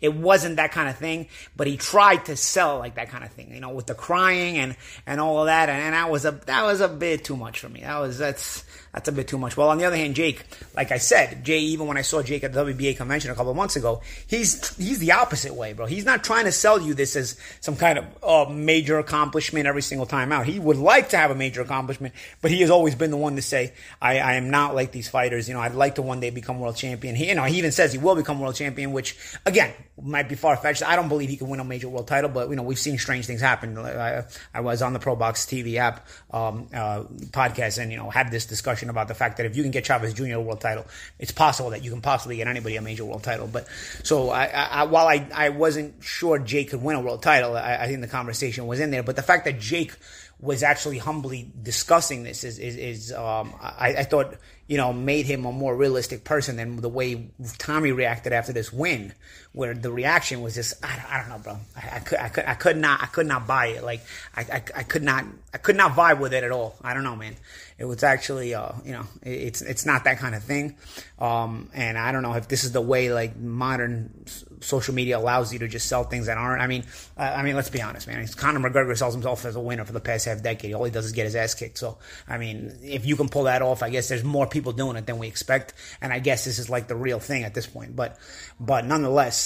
it 0.00 0.14
wasn't 0.14 0.56
that 0.56 0.72
kind 0.72 0.88
of 0.88 0.96
thing, 0.96 1.28
but 1.56 1.66
he 1.66 1.76
tried 1.76 2.24
to 2.26 2.36
sell 2.36 2.78
like 2.78 2.94
that 2.94 3.10
kind 3.10 3.24
of 3.24 3.30
thing, 3.32 3.52
you 3.52 3.60
know, 3.60 3.70
with 3.70 3.86
the 3.86 3.94
crying 3.94 4.56
and, 4.58 4.76
and 5.06 5.20
all 5.20 5.40
of 5.40 5.46
that. 5.46 5.68
And, 5.68 5.82
and 5.82 5.94
that 5.94 6.10
was 6.10 6.24
a, 6.24 6.32
that 6.46 6.62
was 6.64 6.80
a 6.80 6.88
bit 6.88 7.24
too 7.24 7.36
much 7.36 7.60
for 7.60 7.68
me. 7.68 7.80
That 7.80 7.98
was, 7.98 8.18
that's, 8.18 8.64
that's 8.92 9.08
a 9.08 9.12
bit 9.12 9.28
too 9.28 9.38
much. 9.38 9.56
Well, 9.56 9.68
on 9.68 9.78
the 9.78 9.84
other 9.84 9.96
hand, 9.96 10.16
Jake, 10.16 10.44
like 10.74 10.90
I 10.90 10.98
said, 10.98 11.44
Jay, 11.44 11.60
even 11.60 11.86
when 11.86 11.96
I 11.96 12.02
saw 12.02 12.22
Jake 12.22 12.42
at 12.42 12.52
the 12.52 12.64
WBA 12.64 12.96
convention 12.96 13.30
a 13.30 13.34
couple 13.34 13.54
months 13.54 13.76
ago, 13.76 14.02
he's 14.26 14.76
he's 14.76 14.98
the 14.98 15.12
opposite 15.12 15.54
way, 15.54 15.72
bro. 15.72 15.86
He's 15.86 16.04
not 16.04 16.24
trying 16.24 16.46
to 16.46 16.52
sell 16.52 16.80
you 16.80 16.94
this 16.94 17.14
as 17.14 17.36
some 17.60 17.76
kind 17.76 17.98
of 17.98 18.04
uh, 18.22 18.50
major 18.50 18.98
accomplishment 18.98 19.66
every 19.66 19.82
single 19.82 20.06
time 20.06 20.32
out. 20.32 20.46
He 20.46 20.58
would 20.58 20.76
like 20.76 21.10
to 21.10 21.16
have 21.16 21.30
a 21.30 21.36
major 21.36 21.60
accomplishment, 21.60 22.14
but 22.42 22.50
he 22.50 22.60
has 22.62 22.70
always 22.70 22.94
been 22.96 23.10
the 23.10 23.16
one 23.16 23.36
to 23.36 23.42
say, 23.42 23.72
I, 24.02 24.18
I 24.18 24.32
am 24.34 24.50
not 24.50 24.74
like 24.74 24.90
these 24.90 25.08
fighters. 25.08 25.48
You 25.48 25.54
know, 25.54 25.60
I'd 25.60 25.74
like 25.74 25.94
to 25.94 26.02
one 26.02 26.18
day 26.18 26.30
become 26.30 26.58
world 26.58 26.76
champion. 26.76 27.14
He, 27.14 27.28
you 27.28 27.34
know, 27.36 27.44
he 27.44 27.58
even 27.58 27.72
says 27.72 27.92
he 27.92 27.98
will 27.98 28.16
become 28.16 28.40
world 28.40 28.56
champion, 28.56 28.92
which 28.92 29.16
again 29.46 29.72
might 30.02 30.28
be 30.28 30.34
far 30.34 30.56
fetched. 30.56 30.82
I 30.82 30.96
don't 30.96 31.08
believe 31.08 31.28
he 31.28 31.36
can 31.36 31.48
win 31.48 31.60
a 31.60 31.64
major 31.64 31.88
world 31.88 32.08
title, 32.08 32.30
but 32.30 32.48
you 32.50 32.56
know, 32.56 32.62
we've 32.62 32.78
seen 32.78 32.98
strange 32.98 33.26
things 33.26 33.40
happen. 33.40 33.76
I, 33.78 34.24
I 34.54 34.60
was 34.60 34.82
on 34.82 34.92
the 34.92 34.98
Pro 34.98 35.16
Box 35.16 35.46
TV 35.46 35.76
app 35.76 36.06
um, 36.30 36.68
uh, 36.74 37.04
podcast, 37.30 37.80
and 37.80 37.90
you 37.90 37.96
know, 37.96 38.10
had 38.10 38.30
this 38.30 38.46
discussion 38.46 38.90
about 38.90 39.08
the 39.08 39.14
fact 39.14 39.36
that 39.38 39.46
if 39.46 39.56
you 39.56 39.62
can 39.62 39.70
get 39.70 39.84
Chavez 39.84 40.14
Jr. 40.14 40.34
a 40.34 40.40
world 40.40 40.60
title, 40.60 40.86
it's 41.18 41.32
possible 41.32 41.70
that 41.70 41.84
you 41.84 41.90
can 41.90 42.00
possibly 42.00 42.36
get 42.36 42.48
anybody 42.48 42.76
a 42.76 42.82
major 42.82 43.04
world 43.04 43.22
title. 43.22 43.46
But 43.46 43.66
so 44.02 44.30
I, 44.30 44.46
I, 44.46 44.82
while 44.84 45.06
I, 45.06 45.26
I 45.34 45.48
wasn't 45.50 46.02
sure 46.02 46.38
Jake 46.38 46.70
could 46.70 46.82
win 46.82 46.96
a 46.96 47.00
world 47.00 47.22
title, 47.22 47.56
I, 47.56 47.86
think 47.86 48.00
the 48.00 48.08
conversation 48.08 48.66
was 48.66 48.80
in 48.80 48.90
there. 48.90 49.02
But 49.02 49.16
the 49.16 49.22
fact 49.22 49.44
that 49.44 49.60
Jake 49.60 49.92
was 50.40 50.62
actually 50.62 50.98
humbly 50.98 51.50
discussing 51.62 52.22
this 52.22 52.44
is 52.44 52.58
is, 52.58 52.76
is 52.76 53.12
um, 53.12 53.52
I, 53.60 54.04
thought 54.04 54.36
you 54.68 54.78
know 54.78 54.92
made 54.92 55.26
him 55.26 55.44
a 55.44 55.52
more 55.52 55.76
realistic 55.76 56.24
person 56.24 56.56
than 56.56 56.76
the 56.76 56.88
way 56.88 57.30
Tommy 57.58 57.92
reacted 57.92 58.32
after 58.32 58.52
this 58.52 58.72
win, 58.72 59.12
where 59.52 59.74
the 59.74 59.90
reaction 59.90 60.42
was 60.42 60.54
just 60.54 60.74
I, 60.84 60.96
don't, 60.96 61.12
I 61.12 61.18
don't 61.18 61.28
know, 61.28 61.38
bro. 61.38 61.58
I, 61.76 61.96
I, 61.96 61.98
could 61.98 62.18
I 62.18 62.28
could 62.28 62.44
I 62.46 62.54
could 62.54 62.76
not 62.76 63.02
I 63.02 63.06
could 63.06 63.26
not 63.26 63.46
buy 63.46 63.66
it. 63.68 63.82
Like 63.82 64.02
I, 64.36 64.42
I, 64.42 64.62
I 64.76 64.82
could 64.84 65.02
not 65.02 65.24
I 65.52 65.58
could 65.58 65.76
not 65.76 65.92
vibe 65.92 66.20
with 66.20 66.32
it 66.32 66.44
at 66.44 66.52
all. 66.52 66.76
I 66.82 66.94
don't 66.94 67.02
know, 67.02 67.16
man. 67.16 67.36
It 67.76 67.84
was 67.84 68.02
actually 68.02 68.54
uh, 68.54 68.72
you 68.84 68.92
know 68.92 69.06
it's 69.22 69.62
it's 69.62 69.86
not 69.86 70.04
that 70.04 70.18
kind 70.18 70.34
of 70.34 70.44
thing, 70.44 70.76
um, 71.18 71.70
and 71.74 71.96
I 71.98 72.12
don't 72.12 72.22
know 72.22 72.34
if 72.34 72.46
this 72.46 72.62
is 72.62 72.72
the 72.72 72.80
way 72.80 73.12
like 73.12 73.36
modern 73.36 74.26
social 74.60 74.94
media 74.94 75.18
allows 75.18 75.52
you 75.52 75.58
to 75.60 75.68
just 75.68 75.86
sell 75.86 76.04
things 76.04 76.26
that 76.26 76.38
aren't. 76.38 76.62
I 76.62 76.66
mean, 76.66 76.84
uh, 77.16 77.22
I 77.22 77.42
mean, 77.42 77.56
let's 77.56 77.70
be 77.70 77.80
honest, 77.82 78.06
man. 78.06 78.26
Conor 78.28 78.60
McGregor 78.60 78.96
sells 78.96 79.14
himself 79.14 79.44
as 79.44 79.56
a 79.56 79.60
winner 79.60 79.84
for 79.84 79.92
the 79.92 80.00
past 80.00 80.26
half 80.26 80.42
decade. 80.42 80.74
All 80.74 80.84
he 80.84 80.90
does 80.90 81.06
is 81.06 81.12
get 81.12 81.24
his 81.24 81.34
ass 81.34 81.54
kicked. 81.54 81.78
So, 81.78 81.98
I 82.28 82.38
mean, 82.38 82.78
if 82.82 83.06
you 83.06 83.16
can 83.16 83.28
pull 83.28 83.44
that 83.44 83.62
off, 83.62 83.82
I 83.82 83.90
guess 83.90 84.08
there's 84.08 84.24
more 84.24 84.46
people 84.46 84.72
doing 84.72 84.96
it 84.96 85.06
than 85.06 85.18
we 85.18 85.28
expect. 85.28 85.74
And 86.00 86.12
I 86.12 86.18
guess 86.18 86.44
this 86.44 86.58
is 86.58 86.68
like 86.68 86.88
the 86.88 86.96
real 86.96 87.18
thing 87.18 87.44
at 87.44 87.54
this 87.54 87.66
point. 87.66 87.96
But, 87.96 88.18
but 88.58 88.84
nonetheless, 88.84 89.39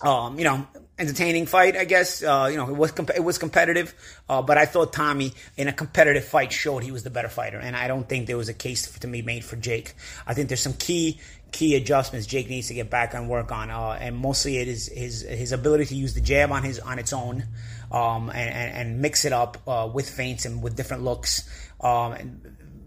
um, 0.00 0.38
you 0.38 0.44
know, 0.44 0.66
entertaining 0.98 1.46
fight, 1.46 1.76
I 1.76 1.84
guess. 1.84 2.22
Uh, 2.22 2.48
you 2.50 2.56
know, 2.56 2.68
it 2.68 2.76
was 2.76 2.92
comp- 2.92 3.14
it 3.14 3.24
was 3.24 3.38
competitive, 3.38 3.94
uh, 4.28 4.42
but 4.42 4.58
I 4.58 4.66
thought 4.66 4.92
Tommy 4.92 5.32
in 5.56 5.68
a 5.68 5.72
competitive 5.72 6.24
fight 6.24 6.52
showed 6.52 6.82
he 6.82 6.90
was 6.90 7.02
the 7.02 7.10
better 7.10 7.28
fighter, 7.28 7.58
and 7.58 7.76
I 7.76 7.88
don't 7.88 8.08
think 8.08 8.26
there 8.26 8.36
was 8.36 8.48
a 8.48 8.54
case 8.54 8.90
to 8.98 9.06
be 9.06 9.22
made 9.22 9.44
for 9.44 9.56
Jake. 9.56 9.94
I 10.26 10.34
think 10.34 10.48
there's 10.48 10.60
some 10.60 10.74
key 10.74 11.20
key 11.52 11.74
adjustments 11.76 12.26
Jake 12.26 12.50
needs 12.50 12.68
to 12.68 12.74
get 12.74 12.90
back 12.90 13.14
on 13.14 13.28
work 13.28 13.52
on, 13.52 13.70
uh, 13.70 13.96
and 14.00 14.16
mostly 14.16 14.58
it 14.58 14.68
is 14.68 14.88
his 14.88 15.22
his 15.22 15.52
ability 15.52 15.86
to 15.86 15.94
use 15.94 16.14
the 16.14 16.20
jab 16.20 16.52
on 16.52 16.62
his 16.62 16.78
on 16.80 16.98
its 16.98 17.12
own, 17.12 17.44
um, 17.92 18.30
and, 18.30 18.50
and, 18.50 18.76
and 18.76 19.00
mix 19.00 19.24
it 19.24 19.32
up 19.32 19.58
uh, 19.66 19.88
with 19.92 20.08
feints 20.08 20.44
and 20.44 20.62
with 20.62 20.76
different 20.76 21.04
looks. 21.04 21.48
Um, 21.80 22.40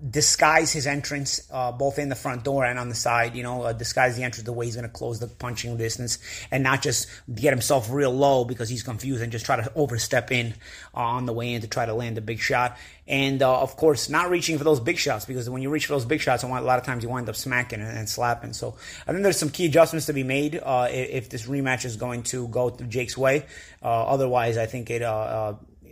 disguise 0.08 0.72
his 0.72 0.88
entrance 0.88 1.42
uh, 1.52 1.72
both 1.72 2.00
in 2.00 2.10
the 2.10 2.16
front 2.16 2.44
door 2.44 2.66
and 2.66 2.80
on 2.80 2.90
the 2.90 2.96
side. 2.96 3.36
You 3.36 3.44
know, 3.44 3.64
uh, 3.64 3.74
disguise 3.74 4.16
the 4.16 4.24
entrance 4.24 4.46
the 4.46 4.54
way 4.54 4.66
he's 4.66 4.76
going 4.76 4.88
to 4.88 4.94
close 4.94 5.20
the 5.20 5.28
punching 5.28 5.78
distance, 5.78 6.20
and 6.52 6.64
not 6.64 6.82
just 6.82 7.08
get 7.34 7.52
himself 7.52 7.90
real 7.92 8.12
low 8.12 8.46
because 8.46 8.70
he's 8.70 8.84
confused 8.84 9.22
and 9.22 9.32
just 9.32 9.46
try 9.46 9.56
to 9.56 9.72
overstep 9.76 10.32
in 10.32 10.54
uh, 10.94 11.00
on 11.00 11.26
the 11.26 11.34
way 11.34 11.54
in 11.54 11.62
to 11.62 11.68
try 11.68 11.86
to 11.86 11.94
land 11.94 12.18
a 12.18 12.22
big 12.22 12.40
shot. 12.40 12.78
And 13.08 13.42
uh, 13.42 13.62
of 13.62 13.76
course, 13.76 14.08
not 14.10 14.30
reaching 14.30 14.58
for 14.58 14.64
those 14.64 14.80
big 14.80 14.98
shots 14.98 15.26
because 15.26 15.50
when 15.50 15.62
you 15.62 15.70
reach 15.70 15.88
for 15.88 15.94
those 15.94 16.06
big 16.06 16.22
shots, 16.22 16.44
a 16.44 16.48
lot 16.48 16.78
of 16.78 16.86
times 16.86 17.04
you 17.04 17.10
wind 17.10 17.28
up 17.28 17.36
smacking 17.36 17.82
and, 17.82 17.98
and 17.98 18.08
slapping. 18.08 18.54
So 18.54 18.76
I 19.08 19.12
think 19.12 19.24
there's 19.24 19.40
some 19.40 19.50
key 19.50 19.66
adjustments 19.66 20.06
to 20.06 20.14
be 20.14 20.24
made 20.24 20.60
uh, 20.62 20.88
if 20.92 21.30
this 21.30 21.48
rematch 21.48 21.86
is 21.86 21.96
going 21.96 22.24
to 22.24 22.48
go 22.48 22.70
Jake's 22.70 23.18
way. 23.18 23.46
Uh, 23.82 24.04
otherwise, 24.06 24.58
I 24.58 24.68
think 24.68 24.90
it 24.92 25.02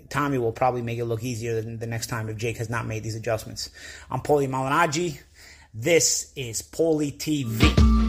Tommy 0.09 0.37
will 0.37 0.51
probably 0.51 0.81
make 0.81 0.99
it 0.99 1.05
look 1.05 1.23
easier 1.23 1.61
than 1.61 1.79
the 1.79 1.87
next 1.87 2.07
time 2.07 2.29
if 2.29 2.37
Jake 2.37 2.57
has 2.57 2.69
not 2.69 2.85
made 2.85 3.03
these 3.03 3.15
adjustments. 3.15 3.69
I'm 4.09 4.21
Paulie 4.21 4.47
Malignaggi. 4.47 5.19
This 5.73 6.31
is 6.35 6.61
Paulie 6.61 7.15
TV. 7.17 8.06